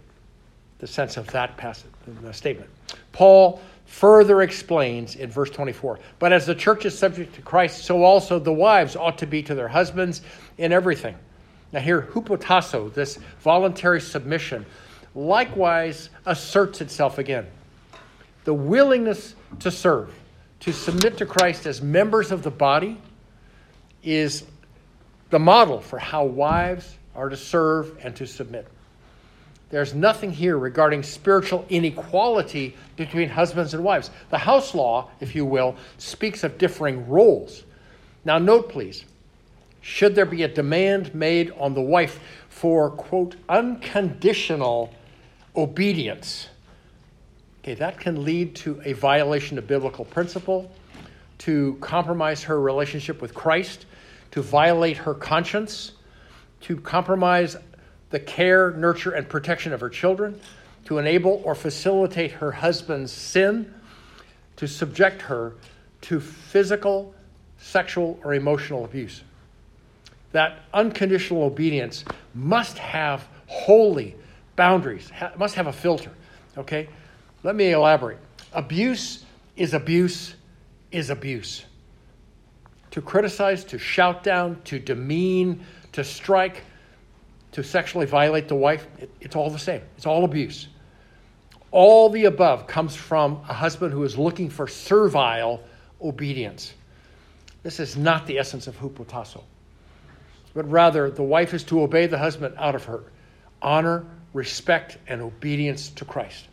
the 0.80 0.88
sense 0.88 1.18
of 1.18 1.28
that 1.28 1.58
passage, 1.58 1.92
the 2.22 2.34
statement. 2.34 2.70
Paul 3.12 3.60
further 3.86 4.42
explains 4.42 5.16
in 5.16 5.30
verse 5.30 5.50
24 5.50 6.00
But 6.20 6.34
as 6.34 6.46
the 6.46 6.56
church 6.56 6.86
is 6.86 6.98
subject 6.98 7.36
to 7.36 7.42
Christ, 7.42 7.86
so 7.86 8.04
also 8.04 8.40
the 8.40 8.54
wives 8.54 8.96
ought 8.96 9.18
to 9.20 9.28
be 9.28 9.44
to 9.44 9.56
their 9.56 9.68
husbands 9.68 10.22
in 10.58 10.72
everything. 10.72 11.16
Now, 11.72 11.80
here, 11.80 12.02
hupotasso, 12.14 12.94
this 12.94 13.18
voluntary 13.40 14.02
submission, 14.02 14.66
likewise 15.14 16.10
asserts 16.26 16.82
itself 16.82 17.18
again. 17.18 17.48
The 18.46 18.54
willingness 18.54 19.36
to 19.60 19.72
serve, 19.72 20.14
to 20.62 20.72
submit 20.72 21.18
to 21.18 21.26
Christ 21.26 21.66
as 21.66 21.82
members 21.82 22.32
of 22.32 22.44
the 22.44 22.52
body, 22.52 22.98
is 24.04 24.44
the 25.32 25.40
model 25.40 25.82
for 25.82 25.98
how 25.98 26.26
wives 26.26 26.98
are 27.16 27.30
to 27.30 27.38
serve 27.38 27.98
and 28.04 28.16
to 28.16 28.28
submit. 28.28 28.68
There's 29.70 29.94
nothing 29.94 30.32
here 30.32 30.58
regarding 30.58 31.04
spiritual 31.04 31.66
inequality 31.70 32.76
between 32.96 33.30
husbands 33.30 33.74
and 33.74 33.84
wives. 33.84 34.12
The 34.30 34.38
house 34.38 34.76
law, 34.76 35.10
if 35.20 35.36
you 35.36 35.46
will, 35.46 35.76
speaks 35.98 36.44
of 36.44 36.58
differing 36.58 37.08
roles. 37.10 37.64
Now, 38.24 38.38
note 38.38 38.70
please, 38.70 39.06
should 39.82 40.16
there 40.16 40.26
be 40.26 40.44
a 40.44 40.48
demand 40.48 41.14
made 41.14 41.52
on 41.60 41.74
the 41.74 41.82
wife 41.82 42.20
for, 42.50 42.90
quote, 42.90 43.36
unconditional 43.50 44.94
obedience, 45.56 46.48
okay, 47.64 47.76
that 47.76 48.00
can 48.00 48.24
lead 48.24 48.56
to 48.56 48.82
a 48.84 48.94
violation 48.94 49.58
of 49.58 49.68
biblical 49.68 50.06
principle, 50.06 50.72
to 51.38 51.78
compromise 51.82 52.44
her 52.44 52.60
relationship 52.60 53.22
with 53.22 53.34
Christ, 53.34 53.86
to 54.32 54.42
violate 54.42 54.98
her 54.98 55.14
conscience, 55.14 55.92
to 56.62 56.78
compromise 56.78 57.58
the 58.10 58.20
care, 58.20 58.72
nurture, 58.72 59.12
and 59.12 59.28
protection 59.28 59.74
of 59.74 59.82
her 59.82 59.90
children, 59.90 60.40
to 60.86 61.00
enable 61.00 61.42
or 61.44 61.56
facilitate 61.56 62.32
her 62.34 62.52
husband's 62.52 63.12
sin, 63.12 63.74
to 64.56 64.68
subject 64.68 65.24
her 65.24 65.54
to 66.02 66.20
physical, 66.20 67.14
sexual, 67.58 68.20
or 68.24 68.34
emotional 68.34 68.86
abuse. 68.86 69.24
That 70.32 70.60
unconditional 70.74 71.44
obedience 71.44 72.06
must 72.34 72.78
have 72.78 73.28
holy 73.48 74.16
boundaries, 74.56 75.12
must 75.38 75.56
have 75.56 75.68
a 75.68 75.74
filter. 75.74 76.12
Okay? 76.58 76.88
Let 77.44 77.56
me 77.56 77.72
elaborate. 77.72 78.20
Abuse 78.54 79.26
is 79.56 79.74
abuse 79.74 80.36
is 80.92 81.10
abuse. 81.10 81.66
To 82.92 83.02
criticize, 83.02 83.64
to 83.66 83.78
shout 83.78 84.24
down, 84.24 84.62
to 84.66 84.80
demean, 84.80 85.66
to 85.92 86.04
strike, 86.04 86.64
to 87.56 87.64
sexually 87.64 88.06
violate 88.06 88.50
the 88.50 88.56
wife, 88.56 88.86
it, 89.00 89.10
it's 89.22 89.34
all 89.34 89.50
the 89.50 89.58
same. 89.58 89.82
It's 89.96 90.06
all 90.06 90.26
abuse. 90.26 90.68
All 91.72 92.10
the 92.10 92.26
above 92.26 92.68
comes 92.68 92.98
from 92.98 93.42
a 93.48 93.54
husband 93.54 93.94
who 93.94 94.04
is 94.04 94.18
looking 94.18 94.50
for 94.50 94.68
servile 94.68 95.64
obedience. 96.02 96.74
This 97.64 97.80
is 97.80 97.96
not 97.96 98.28
the 98.28 98.40
essence 98.40 98.68
of 98.68 98.78
hupotasso, 98.78 99.42
but 100.54 100.70
rather 100.70 101.10
the 101.10 101.24
wife 101.24 101.54
is 101.54 101.64
to 101.66 101.82
obey 101.82 102.08
the 102.08 102.18
husband 102.18 102.56
out 102.58 102.76
of 102.76 102.84
her 102.84 103.04
honor, 103.62 104.06
respect, 104.34 104.98
and 105.08 105.22
obedience 105.22 105.88
to 105.92 106.04
Christ. 106.04 106.50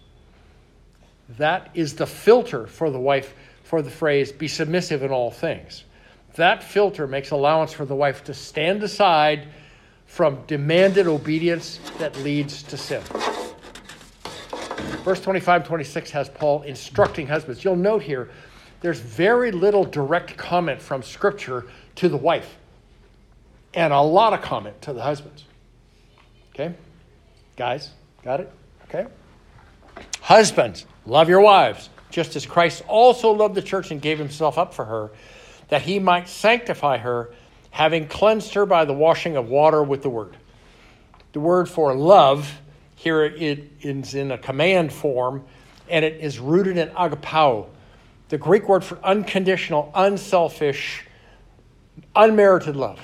That 1.31 1.71
is 1.75 1.97
the 1.97 2.07
filter 2.07 2.69
for 2.69 2.91
the 2.91 3.01
wife 3.01 3.35
for 3.65 3.83
the 3.83 3.91
phrase, 3.91 4.31
be 4.31 4.47
submissive 4.47 5.03
in 5.03 5.11
all 5.11 5.33
things. 5.33 5.83
That 6.37 6.63
filter 6.63 7.09
makes 7.09 7.33
allowance 7.33 7.73
for 7.73 7.85
the 7.85 7.97
wife 7.97 8.23
to 8.25 8.35
stand 8.35 8.85
aside 8.85 9.49
from 10.13 10.39
demanded 10.47 11.07
obedience 11.07 11.81
that 11.97 12.15
leads 12.19 12.63
to 12.63 12.77
sin. 12.77 13.01
Verse 15.05 15.23
25 15.23 15.67
26 15.67 16.11
has 16.11 16.29
Paul 16.29 16.61
instructing 16.65 17.27
husbands. 17.27 17.65
You'll 17.65 17.77
note 17.77 18.03
here, 18.03 18.29
there's 18.83 19.01
very 19.01 19.51
little 19.51 19.85
direct 19.85 20.37
comment 20.37 20.83
from 20.83 21.03
Scripture 21.03 21.65
to 21.95 22.11
the 22.11 22.19
wife, 22.19 22.59
and 23.73 23.91
a 23.91 24.03
lot 24.03 24.35
of 24.35 24.43
comment 24.43 24.83
to 24.83 24.93
the 24.93 25.01
husbands. 25.01 25.45
Okay? 26.55 26.75
Guys, 27.57 27.89
got 28.23 28.41
it? 28.41 28.53
Okay? 28.85 29.07
Husbands, 30.21 30.85
love 31.07 31.31
your 31.31 31.41
wives, 31.41 31.89
just 32.11 32.37
as 32.37 32.45
Christ 32.45 32.83
also 32.87 33.31
loved 33.31 33.55
the 33.55 33.63
church 33.63 33.91
and 33.91 34.03
gave 34.03 34.19
himself 34.19 34.59
up 34.59 34.75
for 34.75 34.85
her, 34.85 35.11
that 35.69 35.81
he 35.81 35.99
might 35.99 36.29
sanctify 36.29 36.99
her 36.99 37.31
having 37.73 38.07
cleansed 38.07 38.53
her 38.55 38.67
by 38.67 38.85
the 38.85 38.93
washing 38.93 39.35
of 39.37 39.49
water 39.49 39.83
with 39.83 40.03
the 40.03 40.11
word. 40.11 40.37
The 41.33 41.41
word 41.41 41.69
for 41.69 41.95
love 41.95 42.61
here 42.95 43.25
it 43.25 43.73
is 43.81 44.15
in 44.15 44.31
a 44.31 44.39
command 44.39 44.93
form, 44.93 45.43
and 45.89 46.05
it 46.05 46.21
is 46.21 46.39
rooted 46.39 46.77
in 46.77 46.91
agapao, 46.91 47.67
the 48.29 48.39
Greek 48.39 48.69
word 48.69 48.85
for 48.85 48.99
unconditional, 49.03 49.91
unselfish, 49.95 51.05
unmerited 52.15 52.77
love. 52.77 53.01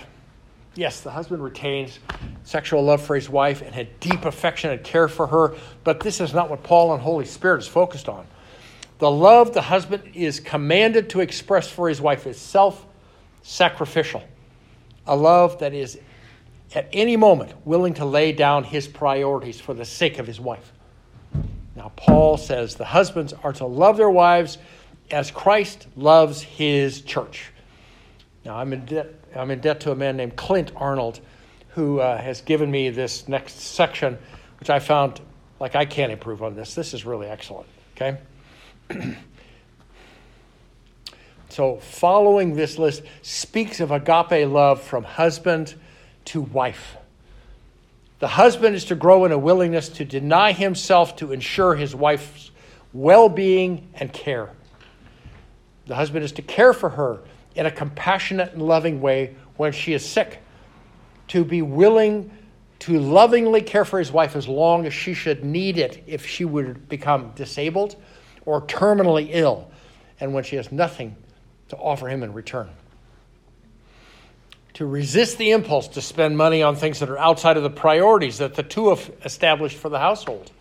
Yes, 0.75 1.01
the 1.01 1.11
husband 1.11 1.43
retains 1.43 1.99
sexual 2.45 2.85
love 2.85 3.03
for 3.03 3.17
his 3.17 3.29
wife 3.29 3.63
and 3.63 3.75
had 3.75 3.99
deep 3.99 4.27
affection 4.27 4.71
and 4.71 4.85
care 4.85 5.09
for 5.09 5.27
her, 5.27 5.57
but 5.83 6.01
this 6.01 6.21
is 6.21 6.35
not 6.35 6.51
what 6.51 6.63
Paul 6.63 6.93
and 6.93 7.03
Holy 7.03 7.25
Spirit 7.25 7.59
is 7.59 7.67
focused 7.67 8.09
on. 8.09 8.27
The 8.99 9.11
love 9.11 9.55
the 9.55 9.63
husband 9.63 10.11
is 10.15 10.41
commanded 10.41 11.11
to 11.11 11.21
express 11.21 11.69
for 11.69 11.89
his 11.89 12.01
wife 12.01 12.27
is 12.27 12.39
self 12.39 12.85
sacrificial 13.43 14.23
a 15.09 15.17
love 15.17 15.59
that 15.59 15.75
is 15.75 15.99
at 16.75 16.89
any 16.93 17.17
moment 17.17 17.53
willing 17.67 17.95
to 17.95 18.05
lay 18.05 18.33
down 18.33 18.65
his 18.65 18.87
priorities 18.87 19.61
for 19.61 19.75
the 19.75 19.85
sake 19.85 20.19
of 20.19 20.27
his 20.27 20.39
wife. 20.39 20.73
Now, 21.75 21.93
Paul 21.97 22.37
says 22.37 22.75
the 22.75 22.85
husbands 22.85 23.33
are 23.33 23.53
to 23.55 23.67
love 23.67 23.97
their 23.97 24.11
wives 24.11 24.59
as 25.11 25.31
Christ 25.31 25.87
loves 25.97 26.43
his 26.43 27.01
church. 27.03 27.53
Now, 28.45 28.57
I'm 28.57 28.73
in 28.73 28.85
debt, 28.85 29.15
I'm 29.35 29.51
in 29.51 29.61
debt 29.61 29.81
to 29.81 29.93
a 29.93 29.97
man 29.97 30.17
named 30.17 30.37
Clint 30.37 30.73
Arnold 30.77 31.21
who 31.69 32.01
uh, 32.01 32.19
has 32.19 32.41
given 32.41 32.71
me 32.71 32.91
this 32.91 33.29
next 33.29 33.61
section, 33.61 34.19
which 34.59 34.71
I 34.71 34.81
found 34.81 35.21
like 35.61 35.77
I 35.77 35.85
can't 35.85 36.13
improve 36.13 36.43
on 36.43 36.55
this. 36.55 36.75
This 36.75 36.95
is 36.95 37.05
really 37.05 37.29
excellent. 37.29 37.69
Okay? 37.97 38.19
So, 41.59 41.79
following 41.79 42.55
this 42.55 42.79
list 42.79 43.03
speaks 43.23 43.81
of 43.81 43.91
agape 43.91 44.49
love 44.49 44.81
from 44.81 45.03
husband 45.03 45.75
to 46.27 46.41
wife. 46.41 46.97
The 48.21 48.29
husband 48.29 48.77
is 48.77 48.85
to 48.85 48.95
grow 48.95 49.25
in 49.25 49.33
a 49.33 49.39
willingness 49.39 49.89
to 49.89 50.05
deny 50.05 50.53
himself 50.53 51.17
to 51.17 51.33
ensure 51.33 51.75
his 51.75 51.97
wife's 51.97 52.53
well 52.93 53.29
being 53.29 53.89
and 53.95 54.13
care. 54.13 54.51
The 55.87 55.97
husband 55.97 56.25
is 56.25 56.31
to 56.35 56.43
care 56.43 56.73
for 56.73 56.91
her 56.91 57.23
in 57.57 57.67
a 57.67 57.73
compassionate 57.73 58.53
and 58.53 58.63
loving 58.63 59.01
way 59.01 59.35
when 59.57 59.73
she 59.73 59.95
is 59.95 60.09
sick, 60.09 60.39
to 61.27 61.45
be 61.45 61.63
willing 61.63 62.31
to 62.79 63.01
lovingly 63.01 63.63
care 63.63 63.85
for 63.85 63.99
his 63.99 64.13
wife 64.13 64.37
as 64.37 64.47
long 64.47 64.87
as 64.87 64.95
she 64.95 65.13
should 65.13 65.45
need 65.45 65.77
it 65.77 66.05
if 66.07 66.25
she 66.25 66.45
would 66.45 66.89
become 66.89 67.33
disabled 67.35 67.97
or 68.47 68.63
terminally 68.63 69.31
ill, 69.33 69.69
and 70.21 70.33
when 70.33 70.45
she 70.45 70.55
has 70.55 70.71
nothing 70.71 71.17
to 71.69 71.77
offer 71.77 72.09
him 72.09 72.23
in 72.23 72.33
return. 72.33 72.69
To 74.75 74.87
resist 74.87 75.39
the 75.39 75.51
impulse 75.51 75.89
to 75.89 76.01
spend 76.01 76.37
money 76.37 76.63
on 76.63 76.77
things 76.77 77.01
that 77.01 77.11
are 77.11 77.19
outside 77.19 77.57
of 77.57 77.63
the 77.63 77.71
priorities 77.71 78.39
that 78.39 78.55
the 78.55 78.63
two 78.63 78.91
have 78.91 79.11
established 79.25 79.77
for 79.77 79.89
the 79.89 79.99
household. 79.99 80.53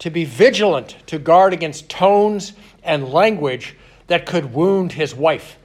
To 0.00 0.10
be 0.10 0.24
vigilant 0.24 0.96
to 1.06 1.18
guard 1.18 1.52
against 1.52 1.88
tones 1.88 2.54
and 2.82 3.08
language 3.08 3.76
that 4.08 4.26
could 4.26 4.52
wound 4.52 4.92
his 4.92 5.14
wife 5.14 5.56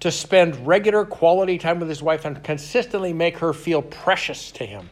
to 0.00 0.10
spend 0.10 0.66
regular 0.66 1.04
quality 1.04 1.58
time 1.58 1.80
with 1.80 1.88
his 1.88 2.02
wife 2.02 2.24
and 2.24 2.42
consistently 2.44 3.12
make 3.12 3.38
her 3.38 3.52
feel 3.52 3.82
precious 3.82 4.52
to 4.52 4.64
him, 4.64 4.88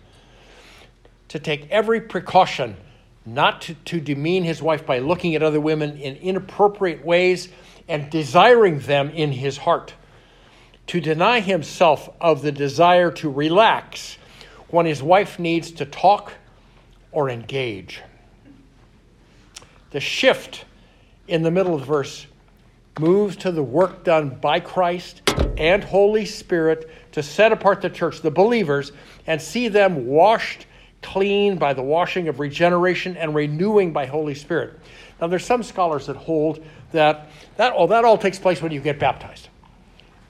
to 1.28 1.38
take 1.38 1.70
every 1.70 2.00
precaution 2.00 2.76
not 3.24 3.62
to, 3.62 3.74
to 3.74 4.00
demean 4.00 4.44
his 4.44 4.62
wife 4.62 4.86
by 4.86 5.00
looking 5.00 5.34
at 5.34 5.42
other 5.42 5.60
women 5.60 5.96
in 5.98 6.16
inappropriate 6.16 7.04
ways 7.04 7.48
and 7.88 8.10
desiring 8.10 8.80
them 8.80 9.10
in 9.10 9.32
his 9.32 9.58
heart, 9.58 9.94
to 10.88 11.00
deny 11.00 11.40
himself 11.40 12.08
of 12.20 12.42
the 12.42 12.52
desire 12.52 13.10
to 13.10 13.30
relax 13.30 14.18
when 14.68 14.86
his 14.86 15.02
wife 15.02 15.38
needs 15.38 15.70
to 15.72 15.84
talk 15.84 16.32
or 17.12 17.30
engage. 17.30 18.02
The 19.90 20.00
shift 20.00 20.64
in 21.28 21.42
the 21.42 21.50
middle 21.50 21.74
of 21.74 21.80
the 21.80 21.86
verse 21.86 22.26
moves 22.98 23.36
to 23.36 23.52
the 23.52 23.62
work 23.62 24.04
done 24.04 24.30
by 24.30 24.60
Christ 24.60 25.22
and 25.56 25.82
Holy 25.82 26.24
Spirit 26.24 26.90
to 27.12 27.22
set 27.22 27.52
apart 27.52 27.80
the 27.80 27.90
church, 27.90 28.20
the 28.20 28.30
believers, 28.30 28.92
and 29.26 29.40
see 29.40 29.68
them 29.68 30.06
washed 30.06 30.66
clean 31.02 31.56
by 31.56 31.72
the 31.72 31.82
washing 31.82 32.28
of 32.28 32.40
regeneration 32.40 33.16
and 33.16 33.34
renewing 33.34 33.92
by 33.92 34.06
Holy 34.06 34.34
Spirit. 34.34 34.78
Now, 35.20 35.28
there's 35.28 35.44
some 35.44 35.62
scholars 35.62 36.06
that 36.06 36.16
hold 36.16 36.64
that 36.92 37.28
that, 37.56 37.72
oh, 37.76 37.86
that 37.86 38.04
all 38.04 38.18
takes 38.18 38.38
place 38.38 38.60
when 38.60 38.72
you 38.72 38.80
get 38.80 38.98
baptized. 38.98 39.48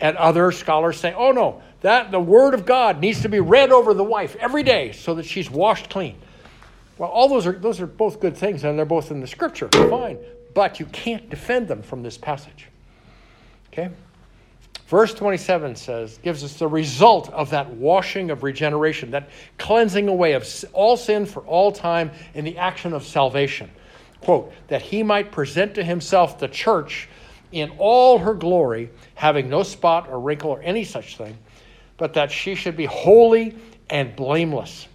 And 0.00 0.16
other 0.16 0.52
scholars 0.52 0.98
say, 1.00 1.14
oh 1.14 1.32
no, 1.32 1.62
that 1.80 2.10
the 2.10 2.20
word 2.20 2.54
of 2.54 2.66
God 2.66 3.00
needs 3.00 3.22
to 3.22 3.28
be 3.28 3.40
read 3.40 3.72
over 3.72 3.94
the 3.94 4.04
wife 4.04 4.36
every 4.36 4.62
day 4.62 4.92
so 4.92 5.14
that 5.14 5.24
she's 5.24 5.50
washed 5.50 5.90
clean. 5.90 6.16
Well, 6.98 7.10
all 7.10 7.28
those 7.28 7.46
are 7.46 7.52
those 7.52 7.80
are 7.80 7.86
both 7.86 8.20
good 8.20 8.36
things, 8.36 8.64
and 8.64 8.78
they're 8.78 8.86
both 8.86 9.10
in 9.10 9.20
the 9.20 9.26
scripture. 9.26 9.68
Fine 9.68 10.18
but 10.56 10.80
you 10.80 10.86
can't 10.86 11.28
defend 11.28 11.68
them 11.68 11.82
from 11.82 12.02
this 12.02 12.16
passage. 12.16 12.68
Okay? 13.70 13.90
Verse 14.86 15.12
27 15.12 15.76
says, 15.76 16.18
gives 16.22 16.42
us 16.42 16.54
the 16.54 16.66
result 16.66 17.30
of 17.34 17.50
that 17.50 17.68
washing 17.68 18.30
of 18.30 18.42
regeneration, 18.42 19.10
that 19.10 19.28
cleansing 19.58 20.08
away 20.08 20.32
of 20.32 20.48
all 20.72 20.96
sin 20.96 21.26
for 21.26 21.42
all 21.42 21.70
time 21.70 22.10
in 22.32 22.42
the 22.42 22.56
action 22.56 22.94
of 22.94 23.04
salvation. 23.04 23.70
Quote, 24.20 24.52
that 24.68 24.82
he 24.82 25.02
might 25.02 25.30
present 25.30 25.74
to 25.74 25.84
himself 25.84 26.38
the 26.38 26.48
church 26.48 27.08
in 27.52 27.70
all 27.78 28.18
her 28.18 28.34
glory, 28.34 28.90
having 29.14 29.48
no 29.48 29.62
spot 29.62 30.08
or 30.08 30.18
wrinkle 30.18 30.50
or 30.50 30.62
any 30.62 30.84
such 30.84 31.16
thing, 31.16 31.36
but 31.96 32.14
that 32.14 32.30
she 32.30 32.54
should 32.54 32.76
be 32.76 32.86
holy 32.86 33.56
and 33.88 34.16
blameless. 34.16 34.88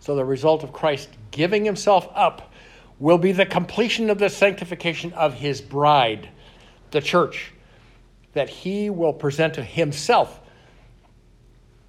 So 0.00 0.16
the 0.16 0.24
result 0.24 0.64
of 0.64 0.72
Christ 0.72 1.08
giving 1.30 1.64
himself 1.64 2.08
up 2.14 2.52
will 2.98 3.18
be 3.18 3.32
the 3.32 3.46
completion 3.46 4.10
of 4.10 4.18
the 4.18 4.28
sanctification 4.28 5.12
of 5.12 5.34
his 5.34 5.60
bride, 5.60 6.28
the 6.90 7.00
church, 7.00 7.52
that 8.32 8.48
he 8.48 8.90
will 8.90 9.12
present 9.12 9.54
to 9.54 9.62
himself. 9.62 10.40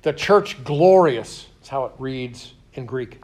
The 0.01 0.13
church 0.13 0.63
glorious, 0.63 1.47
is 1.61 1.67
how 1.67 1.85
it 1.85 1.93
reads 1.97 2.53
in 2.73 2.85
Greek. 2.85 3.21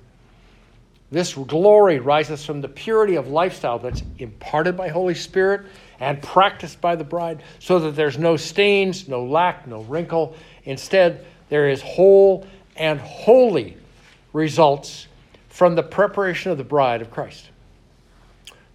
This 1.12 1.34
glory 1.34 2.00
rises 2.00 2.45
from 2.45 2.62
the 2.62 2.67
purity 2.67 3.15
of 3.15 3.28
lifestyle 3.28 3.80
that's 3.80 4.04
imparted 4.19 4.78
by 4.78 4.89
Holy 4.89 5.15
Spirit 5.15 5.62
and 6.00 6.22
practiced 6.22 6.80
by 6.80 6.95
the 6.95 7.04
bride, 7.04 7.43
so 7.60 7.80
that 7.80 7.95
there's 7.95 8.17
no 8.17 8.38
stains, 8.38 9.08
no 9.08 9.26
lack, 9.26 9.67
no 9.67 9.82
wrinkle. 9.84 10.36
Instead, 10.63 11.26
there 11.50 11.67
is 11.67 11.82
whole 11.82 12.45
and 12.76 13.00
holy 13.00 13.76
results 14.34 15.08
from 15.50 15.76
the 15.76 15.84
preparation 15.84 16.52
of 16.52 16.58
the 16.58 16.63
bride 16.63 17.02
of 17.02 17.12
Christ 17.12 17.50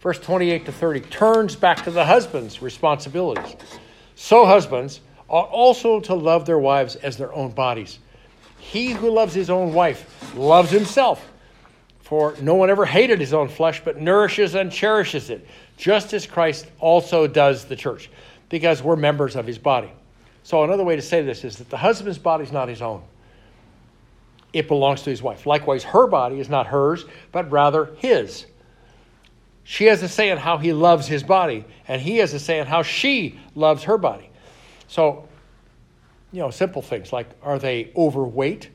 verse 0.04 0.18
28 0.18 0.66
to 0.66 0.72
30, 0.72 1.00
turns 1.00 1.56
back 1.56 1.82
to 1.82 1.90
the 1.90 2.04
husband's 2.04 2.60
responsibilities. 2.60 3.56
So, 4.16 4.44
husbands 4.44 5.00
ought 5.28 5.48
also 5.48 5.98
to 6.00 6.14
love 6.14 6.44
their 6.44 6.58
wives 6.58 6.96
as 6.96 7.16
their 7.16 7.32
own 7.32 7.52
bodies. 7.52 7.98
He 8.58 8.92
who 8.92 9.10
loves 9.10 9.34
his 9.34 9.48
own 9.48 9.72
wife 9.72 10.34
loves 10.36 10.70
himself. 10.70 11.26
For 12.04 12.34
no 12.38 12.54
one 12.54 12.68
ever 12.68 12.84
hated 12.84 13.18
his 13.18 13.32
own 13.32 13.48
flesh, 13.48 13.80
but 13.82 13.98
nourishes 13.98 14.54
and 14.54 14.70
cherishes 14.70 15.30
it, 15.30 15.46
just 15.78 16.12
as 16.12 16.26
Christ 16.26 16.66
also 16.78 17.26
does 17.26 17.64
the 17.64 17.76
church, 17.76 18.10
because 18.50 18.82
we're 18.82 18.94
members 18.94 19.36
of 19.36 19.46
his 19.46 19.56
body. 19.56 19.90
So, 20.42 20.62
another 20.64 20.84
way 20.84 20.96
to 20.96 21.02
say 21.02 21.22
this 21.22 21.44
is 21.44 21.56
that 21.56 21.70
the 21.70 21.78
husband's 21.78 22.18
body 22.18 22.44
is 22.44 22.52
not 22.52 22.68
his 22.68 22.82
own, 22.82 23.02
it 24.52 24.68
belongs 24.68 25.00
to 25.02 25.10
his 25.10 25.22
wife. 25.22 25.46
Likewise, 25.46 25.82
her 25.82 26.06
body 26.06 26.40
is 26.40 26.50
not 26.50 26.66
hers, 26.66 27.06
but 27.32 27.50
rather 27.50 27.86
his. 27.96 28.44
She 29.64 29.86
has 29.86 30.02
a 30.02 30.08
say 30.08 30.28
in 30.28 30.36
how 30.36 30.58
he 30.58 30.74
loves 30.74 31.06
his 31.06 31.22
body, 31.22 31.64
and 31.88 32.02
he 32.02 32.18
has 32.18 32.34
a 32.34 32.38
say 32.38 32.58
in 32.58 32.66
how 32.66 32.82
she 32.82 33.40
loves 33.54 33.84
her 33.84 33.96
body. 33.96 34.28
So, 34.88 35.26
you 36.32 36.40
know, 36.40 36.50
simple 36.50 36.82
things 36.82 37.14
like 37.14 37.30
are 37.42 37.58
they 37.58 37.92
overweight? 37.96 38.68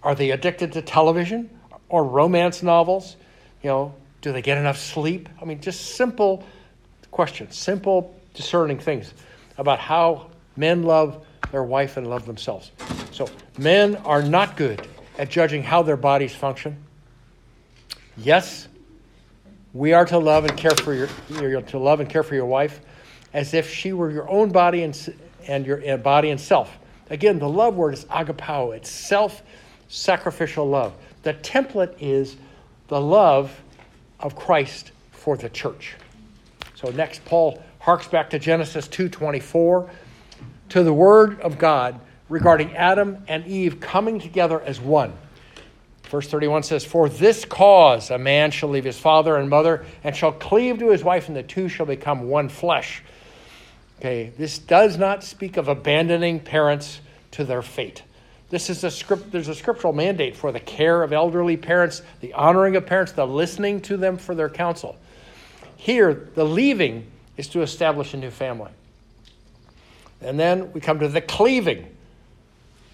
Are 0.00 0.14
they 0.14 0.30
addicted 0.30 0.74
to 0.74 0.82
television 0.82 1.50
or 1.88 2.04
romance 2.04 2.62
novels? 2.62 3.16
You 3.62 3.70
know, 3.70 3.94
do 4.20 4.32
they 4.32 4.42
get 4.42 4.58
enough 4.58 4.78
sleep? 4.78 5.28
I 5.40 5.44
mean, 5.44 5.60
just 5.60 5.96
simple 5.96 6.44
questions, 7.10 7.56
simple 7.56 8.14
discerning 8.34 8.78
things 8.78 9.12
about 9.56 9.78
how 9.78 10.30
men 10.56 10.82
love 10.82 11.24
their 11.50 11.64
wife 11.64 11.96
and 11.96 12.06
love 12.06 12.26
themselves. 12.26 12.70
So, 13.10 13.28
men 13.56 13.96
are 13.96 14.22
not 14.22 14.56
good 14.56 14.86
at 15.18 15.30
judging 15.30 15.62
how 15.62 15.82
their 15.82 15.96
bodies 15.96 16.34
function. 16.34 16.76
Yes, 18.16 18.68
we 19.72 19.92
are 19.92 20.04
to 20.06 20.18
love 20.18 20.44
and 20.44 20.56
care 20.56 20.74
for 20.74 20.94
your, 20.94 21.08
to 21.62 21.78
love 21.78 22.00
and 22.00 22.08
care 22.08 22.22
for 22.22 22.34
your 22.34 22.46
wife 22.46 22.80
as 23.32 23.54
if 23.54 23.72
she 23.72 23.92
were 23.92 24.10
your 24.10 24.28
own 24.28 24.50
body 24.50 24.82
and, 24.82 25.14
and 25.46 25.66
your 25.66 25.98
body 25.98 26.30
and 26.30 26.40
self. 26.40 26.78
Again, 27.10 27.38
the 27.38 27.48
love 27.48 27.76
word 27.76 27.94
is 27.94 28.04
agapao. 28.06 28.74
It's 28.76 28.90
self-sacrificial 28.90 30.68
love. 30.68 30.94
The 31.22 31.34
template 31.34 31.94
is 32.00 32.36
the 32.88 33.00
love 33.00 33.60
of 34.20 34.34
Christ 34.36 34.92
for 35.10 35.36
the 35.36 35.48
church. 35.48 35.94
So 36.74 36.90
next, 36.90 37.24
Paul 37.24 37.62
harks 37.80 38.08
back 38.08 38.30
to 38.30 38.38
Genesis 38.38 38.88
2:24 38.88 39.90
to 40.70 40.82
the 40.82 40.92
word 40.92 41.40
of 41.40 41.58
God 41.58 42.00
regarding 42.28 42.76
Adam 42.76 43.24
and 43.28 43.46
Eve 43.46 43.80
coming 43.80 44.20
together 44.20 44.60
as 44.60 44.80
one. 44.80 45.12
Verse 46.04 46.26
31 46.28 46.62
says, 46.62 46.84
For 46.84 47.08
this 47.08 47.44
cause 47.44 48.10
a 48.10 48.18
man 48.18 48.50
shall 48.50 48.70
leave 48.70 48.84
his 48.84 48.98
father 48.98 49.36
and 49.36 49.50
mother 49.50 49.84
and 50.02 50.16
shall 50.16 50.32
cleave 50.32 50.78
to 50.78 50.90
his 50.90 51.04
wife, 51.04 51.28
and 51.28 51.36
the 51.36 51.42
two 51.42 51.68
shall 51.68 51.86
become 51.86 52.28
one 52.28 52.48
flesh. 52.48 53.02
Okay, 53.98 54.32
this 54.38 54.58
does 54.58 54.96
not 54.96 55.22
speak 55.22 55.56
of 55.56 55.68
abandoning 55.68 56.40
parents 56.40 57.00
to 57.32 57.44
their 57.44 57.62
fate. 57.62 58.02
This 58.50 58.70
is 58.70 58.82
a 58.82 58.90
script, 58.90 59.30
there's 59.30 59.48
a 59.48 59.54
scriptural 59.54 59.92
mandate 59.92 60.34
for 60.34 60.52
the 60.52 60.60
care 60.60 61.02
of 61.02 61.12
elderly 61.12 61.56
parents, 61.56 62.02
the 62.20 62.32
honoring 62.32 62.76
of 62.76 62.86
parents, 62.86 63.12
the 63.12 63.26
listening 63.26 63.80
to 63.82 63.96
them 63.96 64.16
for 64.16 64.34
their 64.34 64.48
counsel. 64.48 64.96
Here, 65.76 66.28
the 66.34 66.44
leaving 66.44 67.06
is 67.36 67.48
to 67.48 67.62
establish 67.62 68.14
a 68.14 68.16
new 68.16 68.30
family. 68.30 68.70
And 70.20 70.38
then 70.38 70.72
we 70.72 70.80
come 70.80 70.98
to 71.00 71.08
the 71.08 71.20
cleaving 71.20 71.94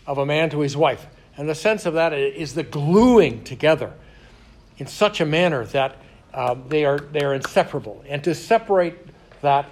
of 0.06 0.18
a 0.18 0.26
man 0.26 0.50
to 0.50 0.60
his 0.60 0.76
wife. 0.76 1.06
And 1.36 1.48
the 1.48 1.54
sense 1.54 1.86
of 1.86 1.94
that 1.94 2.12
is 2.12 2.54
the 2.54 2.62
gluing 2.62 3.42
together 3.44 3.92
in 4.78 4.86
such 4.86 5.20
a 5.20 5.26
manner 5.26 5.64
that 5.66 5.96
um, 6.34 6.64
they, 6.68 6.84
are, 6.84 6.98
they 6.98 7.24
are 7.24 7.34
inseparable. 7.34 8.04
And 8.08 8.22
to 8.24 8.34
separate 8.34 8.96
that 9.40 9.70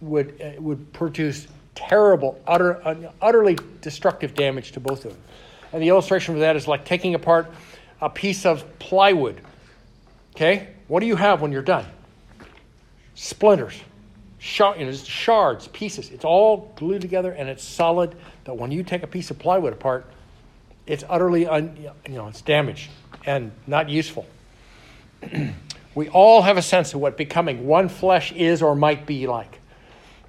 would, 0.00 0.40
uh, 0.40 0.60
would 0.60 0.92
produce 0.92 1.48
terrible, 1.74 2.40
utter, 2.46 3.10
utterly 3.20 3.58
destructive 3.80 4.34
damage 4.34 4.72
to 4.72 4.80
both 4.80 5.04
of 5.04 5.12
them. 5.12 5.20
And 5.72 5.82
the 5.82 5.88
illustration 5.88 6.34
for 6.34 6.40
that 6.40 6.56
is 6.56 6.68
like 6.68 6.84
taking 6.84 7.14
apart 7.14 7.50
a 8.00 8.08
piece 8.08 8.46
of 8.46 8.78
plywood. 8.78 9.40
Okay? 10.34 10.68
What 10.88 11.00
do 11.00 11.06
you 11.06 11.16
have 11.16 11.40
when 11.40 11.52
you're 11.52 11.62
done? 11.62 11.86
Splinters, 13.14 13.74
shard, 14.38 14.78
you 14.78 14.86
know, 14.86 14.92
shards, 14.92 15.68
pieces. 15.68 16.10
It's 16.10 16.24
all 16.24 16.72
glued 16.76 17.00
together 17.00 17.32
and 17.32 17.48
it's 17.48 17.64
solid. 17.64 18.14
But 18.44 18.58
when 18.58 18.70
you 18.70 18.82
take 18.82 19.02
a 19.02 19.06
piece 19.06 19.30
of 19.30 19.38
plywood 19.38 19.72
apart, 19.72 20.06
it's 20.86 21.04
utterly 21.08 21.46
un, 21.46 21.76
you 22.06 22.14
know 22.14 22.28
it's 22.28 22.42
damaged 22.42 22.90
and 23.24 23.52
not 23.66 23.88
useful. 23.88 24.26
we 25.94 26.08
all 26.10 26.42
have 26.42 26.56
a 26.56 26.62
sense 26.62 26.92
of 26.92 27.00
what 27.00 27.16
becoming 27.16 27.66
one 27.66 27.88
flesh 27.88 28.32
is 28.32 28.62
or 28.62 28.74
might 28.74 29.06
be 29.06 29.26
like. 29.26 29.60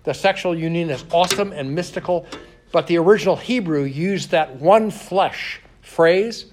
The 0.05 0.13
sexual 0.13 0.57
union 0.57 0.89
is 0.89 1.03
awesome 1.11 1.51
and 1.51 1.73
mystical, 1.75 2.25
but 2.71 2.87
the 2.87 2.97
original 2.97 3.35
Hebrew 3.35 3.83
used 3.83 4.31
that 4.31 4.55
one 4.55 4.91
flesh 4.91 5.59
phrase 5.81 6.45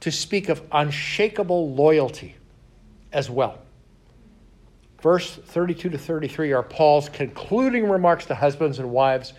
to 0.00 0.10
speak 0.10 0.48
of 0.48 0.62
unshakable 0.70 1.72
loyalty 1.74 2.36
as 3.12 3.30
well. 3.30 3.58
Verse 5.00 5.30
32 5.30 5.90
to 5.90 5.98
33 5.98 6.52
are 6.52 6.62
Paul's 6.62 7.08
concluding 7.08 7.88
remarks 7.88 8.26
to 8.26 8.34
husbands 8.34 8.78
and 8.78 8.90
wives 8.90 9.32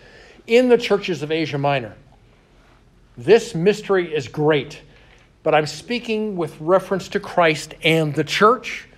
in 0.46 0.68
the 0.68 0.78
churches 0.78 1.22
of 1.22 1.30
Asia 1.30 1.58
Minor. 1.58 1.94
This 3.16 3.54
mystery 3.54 4.14
is 4.14 4.28
great, 4.28 4.80
but 5.42 5.54
I'm 5.54 5.66
speaking 5.66 6.36
with 6.36 6.56
reference 6.60 7.08
to 7.08 7.20
Christ 7.20 7.74
and 7.82 8.14
the 8.14 8.24
church. 8.24 8.88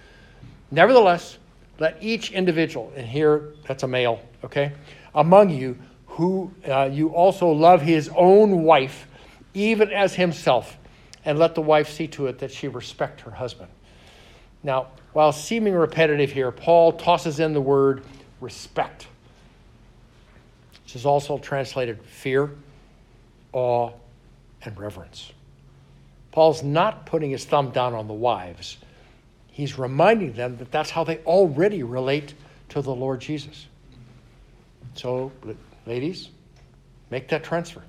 Nevertheless, 0.71 1.38
let 1.81 2.01
each 2.01 2.31
individual, 2.31 2.93
and 2.95 3.07
here 3.07 3.55
that's 3.66 3.83
a 3.83 3.88
male, 3.88 4.21
okay, 4.45 4.73
among 5.14 5.51
you, 5.51 5.77
who 6.07 6.53
uh, 6.69 6.88
you 6.93 7.09
also 7.09 7.49
love 7.49 7.81
his 7.81 8.11
own 8.14 8.62
wife, 8.62 9.09
even 9.55 9.90
as 9.90 10.14
himself, 10.14 10.77
and 11.25 11.38
let 11.38 11.55
the 11.55 11.62
wife 11.62 11.88
see 11.88 12.07
to 12.07 12.27
it 12.27 12.38
that 12.40 12.53
she 12.53 12.69
respect 12.69 13.23
her 13.23 13.31
husband. 13.31 13.71
Now, 14.62 14.88
while 15.14 15.33
seeming 15.33 15.75
repetitive 15.75 16.31
here, 16.31 16.53
Paul 16.53 16.93
tosses 16.93 17.40
in 17.40 17.55
the 17.55 17.61
word 17.61 18.05
respect, 18.40 19.07
which 20.85 20.95
is 20.95 21.07
also 21.07 21.38
translated 21.38 22.03
fear, 22.05 22.51
awe, 23.53 23.90
and 24.62 24.79
reverence. 24.79 25.33
Paul's 26.31 26.62
not 26.62 27.07
putting 27.07 27.31
his 27.31 27.45
thumb 27.45 27.71
down 27.71 27.95
on 27.95 28.07
the 28.07 28.14
wives. 28.14 28.77
He's 29.61 29.79
reminding 29.79 30.33
them 30.33 30.57
that 30.57 30.73
that's 30.73 30.88
how 30.88 31.05
they 31.05 31.18
already 31.18 31.83
relate 31.83 32.33
to 32.70 32.81
the 32.81 32.94
Lord 32.94 33.20
Jesus. 33.20 33.66
So, 34.94 35.31
ladies, 35.85 36.31
make 37.11 37.29
that 37.29 37.44
transfer. 37.44 37.83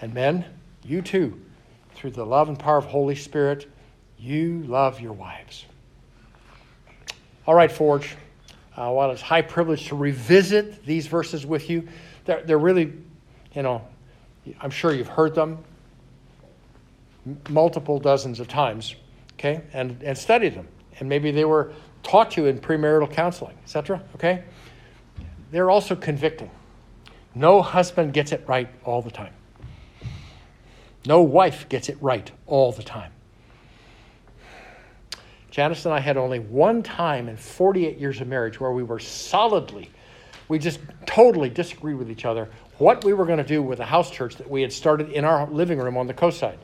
And 0.00 0.12
men, 0.12 0.44
you 0.82 1.02
too, 1.02 1.40
through 1.94 2.10
the 2.10 2.26
love 2.26 2.48
and 2.48 2.58
power 2.58 2.78
of 2.78 2.86
Holy 2.86 3.14
Spirit, 3.14 3.70
you 4.18 4.64
love 4.66 5.00
your 5.00 5.12
wives. 5.12 5.66
All 7.46 7.54
right, 7.54 7.70
Forge. 7.70 8.16
Uh, 8.76 8.90
while 8.90 9.12
it's 9.12 9.22
high 9.22 9.42
privilege 9.42 9.86
to 9.86 9.94
revisit 9.94 10.84
these 10.84 11.06
verses 11.06 11.46
with 11.46 11.70
you, 11.70 11.86
they're, 12.24 12.42
they're 12.42 12.58
really, 12.58 12.92
you 13.54 13.62
know, 13.62 13.86
I'm 14.60 14.70
sure 14.70 14.92
you've 14.92 15.06
heard 15.06 15.32
them 15.32 15.58
multiple 17.48 18.00
dozens 18.00 18.40
of 18.40 18.48
times, 18.48 18.96
okay, 19.38 19.62
and, 19.72 20.02
and 20.02 20.16
studied 20.16 20.54
them. 20.54 20.68
And 20.98 21.08
maybe 21.08 21.30
they 21.30 21.44
were 21.44 21.72
taught 22.02 22.32
to 22.32 22.42
you 22.42 22.46
in 22.48 22.58
premarital 22.58 23.10
counseling, 23.10 23.56
etc., 23.62 24.02
okay? 24.14 24.44
They're 25.50 25.70
also 25.70 25.94
convicting. 25.94 26.50
No 27.34 27.62
husband 27.62 28.12
gets 28.12 28.32
it 28.32 28.44
right 28.46 28.68
all 28.84 29.02
the 29.02 29.10
time. 29.10 29.32
No 31.04 31.22
wife 31.22 31.68
gets 31.68 31.88
it 31.88 31.98
right 32.00 32.30
all 32.46 32.72
the 32.72 32.82
time. 32.82 33.12
Janice 35.50 35.84
and 35.86 35.94
I 35.94 36.00
had 36.00 36.16
only 36.16 36.38
one 36.38 36.82
time 36.82 37.28
in 37.28 37.36
48 37.36 37.98
years 37.98 38.20
of 38.20 38.28
marriage 38.28 38.60
where 38.60 38.72
we 38.72 38.82
were 38.82 38.98
solidly, 38.98 39.90
we 40.48 40.58
just 40.58 40.80
totally 41.06 41.48
disagreed 41.48 41.96
with 41.96 42.10
each 42.10 42.24
other 42.24 42.50
what 42.78 43.04
we 43.04 43.14
were 43.14 43.24
going 43.24 43.38
to 43.38 43.44
do 43.44 43.62
with 43.62 43.78
the 43.78 43.84
house 43.84 44.10
church 44.10 44.36
that 44.36 44.50
we 44.50 44.60
had 44.60 44.72
started 44.72 45.10
in 45.10 45.24
our 45.24 45.48
living 45.50 45.78
room 45.78 45.96
on 45.96 46.06
the 46.06 46.14
coast 46.14 46.38
side. 46.38 46.58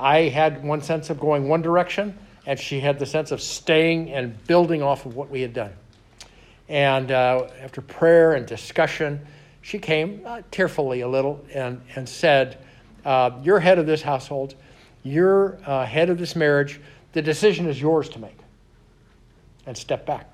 I 0.00 0.28
had 0.28 0.64
one 0.64 0.80
sense 0.80 1.10
of 1.10 1.20
going 1.20 1.48
one 1.48 1.60
direction, 1.60 2.16
and 2.46 2.58
she 2.58 2.80
had 2.80 2.98
the 2.98 3.06
sense 3.06 3.30
of 3.30 3.40
staying 3.42 4.10
and 4.10 4.42
building 4.46 4.82
off 4.82 5.04
of 5.04 5.14
what 5.14 5.30
we 5.30 5.42
had 5.42 5.52
done. 5.52 5.72
And 6.68 7.10
uh, 7.10 7.48
after 7.60 7.80
prayer 7.80 8.34
and 8.34 8.46
discussion, 8.46 9.20
she 9.60 9.78
came 9.78 10.22
uh, 10.24 10.42
tearfully 10.50 11.02
a 11.02 11.08
little 11.08 11.44
and, 11.52 11.80
and 11.96 12.08
said, 12.08 12.58
uh, 13.04 13.32
You're 13.42 13.60
head 13.60 13.78
of 13.78 13.86
this 13.86 14.00
household, 14.00 14.54
you're 15.02 15.58
uh, 15.66 15.84
head 15.84 16.08
of 16.08 16.18
this 16.18 16.34
marriage, 16.34 16.80
the 17.12 17.20
decision 17.20 17.68
is 17.68 17.80
yours 17.80 18.08
to 18.10 18.18
make. 18.18 18.38
And 19.66 19.76
step 19.76 20.06
back. 20.06 20.26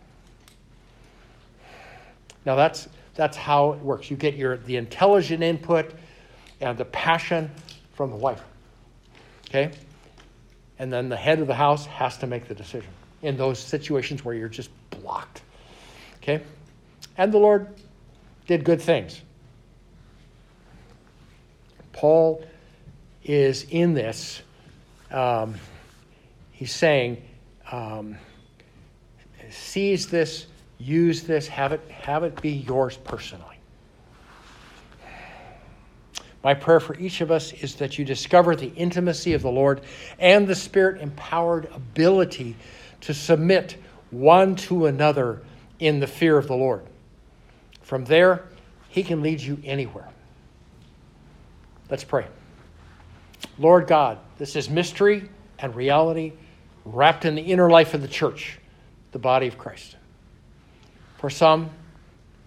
Now, 2.45 2.55
that's 2.55 2.89
that's 3.17 3.37
how 3.37 3.73
it 3.73 3.81
works. 3.81 4.11
You 4.11 4.17
get 4.17 4.35
your 4.35 4.59
the 4.59 4.77
intelligent 4.77 5.43
input 5.43 5.93
and 6.61 6.79
the 6.79 6.85
passion 6.85 7.51
from 7.95 8.11
the 8.11 8.17
wife. 8.17 8.43
Okay? 9.49 9.71
And 10.79 10.93
then 10.93 11.09
the 11.09 11.17
head 11.17 11.41
of 11.41 11.47
the 11.47 11.55
house 11.55 11.87
has 11.87 12.19
to 12.19 12.27
make 12.27 12.49
the 12.49 12.55
decision 12.55 12.91
in 13.23 13.37
those 13.37 13.59
situations 13.59 14.25
where 14.25 14.35
you're 14.35 14.49
just 14.49 14.71
blocked. 14.91 15.43
Okay? 16.19 16.43
And 17.17 17.33
the 17.33 17.39
Lord 17.39 17.69
did 18.47 18.65
good 18.65 18.81
things. 18.81 19.21
Paul 21.93 22.45
is 23.25 23.67
in 23.71 23.95
this. 23.95 24.43
Um, 25.11 25.55
he's 26.53 26.75
saying, 26.75 27.23
um, 27.71 28.17
seize 29.51 30.09
this 30.09 30.47
use 30.79 31.23
this, 31.23 31.49
have 31.49 31.73
it, 31.73 31.81
have 31.91 32.25
it 32.25 32.41
be 32.41 32.51
yours 32.51 32.97
personally. 32.97 33.56
My 36.43 36.55
prayer 36.55 36.81
for 36.81 36.97
each 36.99 37.21
of 37.21 37.31
us 37.31 37.53
is 37.53 37.77
that 37.77 37.99
you 37.99 38.05
discover 38.05 38.55
the 38.55 38.73
intimacy 38.75 39.33
of 39.33 39.43
the 39.43 39.51
Lord 39.51 39.81
and 40.19 40.47
the 40.47 40.55
Spirit 40.55 41.01
empowered 41.01 41.67
ability 41.73 42.57
to 43.03 43.15
submit 43.15 43.77
one 44.11 44.57
to 44.57 44.87
another 44.87 45.43
in 45.79 46.01
the 46.01 46.07
fear 46.07 46.39
of 46.39 46.47
the 46.47 46.55
Lord. 46.55 46.85
From 47.83 48.05
there, 48.05 48.45
He 48.89 49.03
can 49.03 49.23
lead 49.23 49.41
you 49.41 49.61
anywhere. 49.65 50.09
Let's 51.91 52.05
pray. 52.05 52.27
Lord 53.59 53.87
God, 53.87 54.19
this 54.39 54.57
is 54.57 54.69
mystery 54.69 55.29
and 55.59 55.75
reality 55.75 56.33
wrapped 56.85 57.25
in 57.25 57.35
the 57.35 57.43
inner 57.43 57.71
life 57.71 57.95
of 57.95 58.03
the 58.03 58.09
church, 58.09 58.59
the 59.13 59.19
body 59.19 59.47
of 59.47 59.59
Christ. 59.59 59.97
For 61.19 61.31
some, 61.31 61.71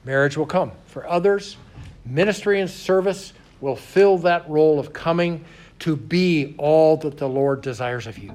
marriage 0.06 0.38
will 0.38 0.45
come. 0.45 0.71
For 0.88 1.08
others, 1.08 1.58
ministry 2.06 2.62
and 2.62 2.69
service 2.69 3.34
will 3.62 3.76
fill 3.76 4.17
that 4.19 4.50
role 4.50 4.80
of 4.80 4.93
coming 4.93 5.43
to 5.80 5.95
be 5.95 6.56
all 6.58 6.98
that 6.98 7.17
the 7.17 7.28
Lord 7.28 7.62
desires 7.62 8.08
of 8.08 8.17
you. 8.17 8.34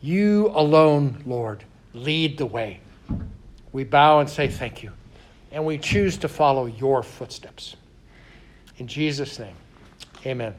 You 0.00 0.48
alone, 0.54 1.22
Lord, 1.26 1.64
lead 1.92 2.38
the 2.38 2.46
way. 2.46 2.80
We 3.72 3.84
bow 3.84 4.20
and 4.20 4.28
say 4.28 4.48
thank 4.48 4.82
you, 4.82 4.92
and 5.50 5.64
we 5.64 5.78
choose 5.78 6.16
to 6.18 6.28
follow 6.28 6.66
your 6.66 7.02
footsteps. 7.02 7.76
In 8.78 8.86
Jesus' 8.86 9.38
name, 9.38 9.56
amen. 10.24 10.54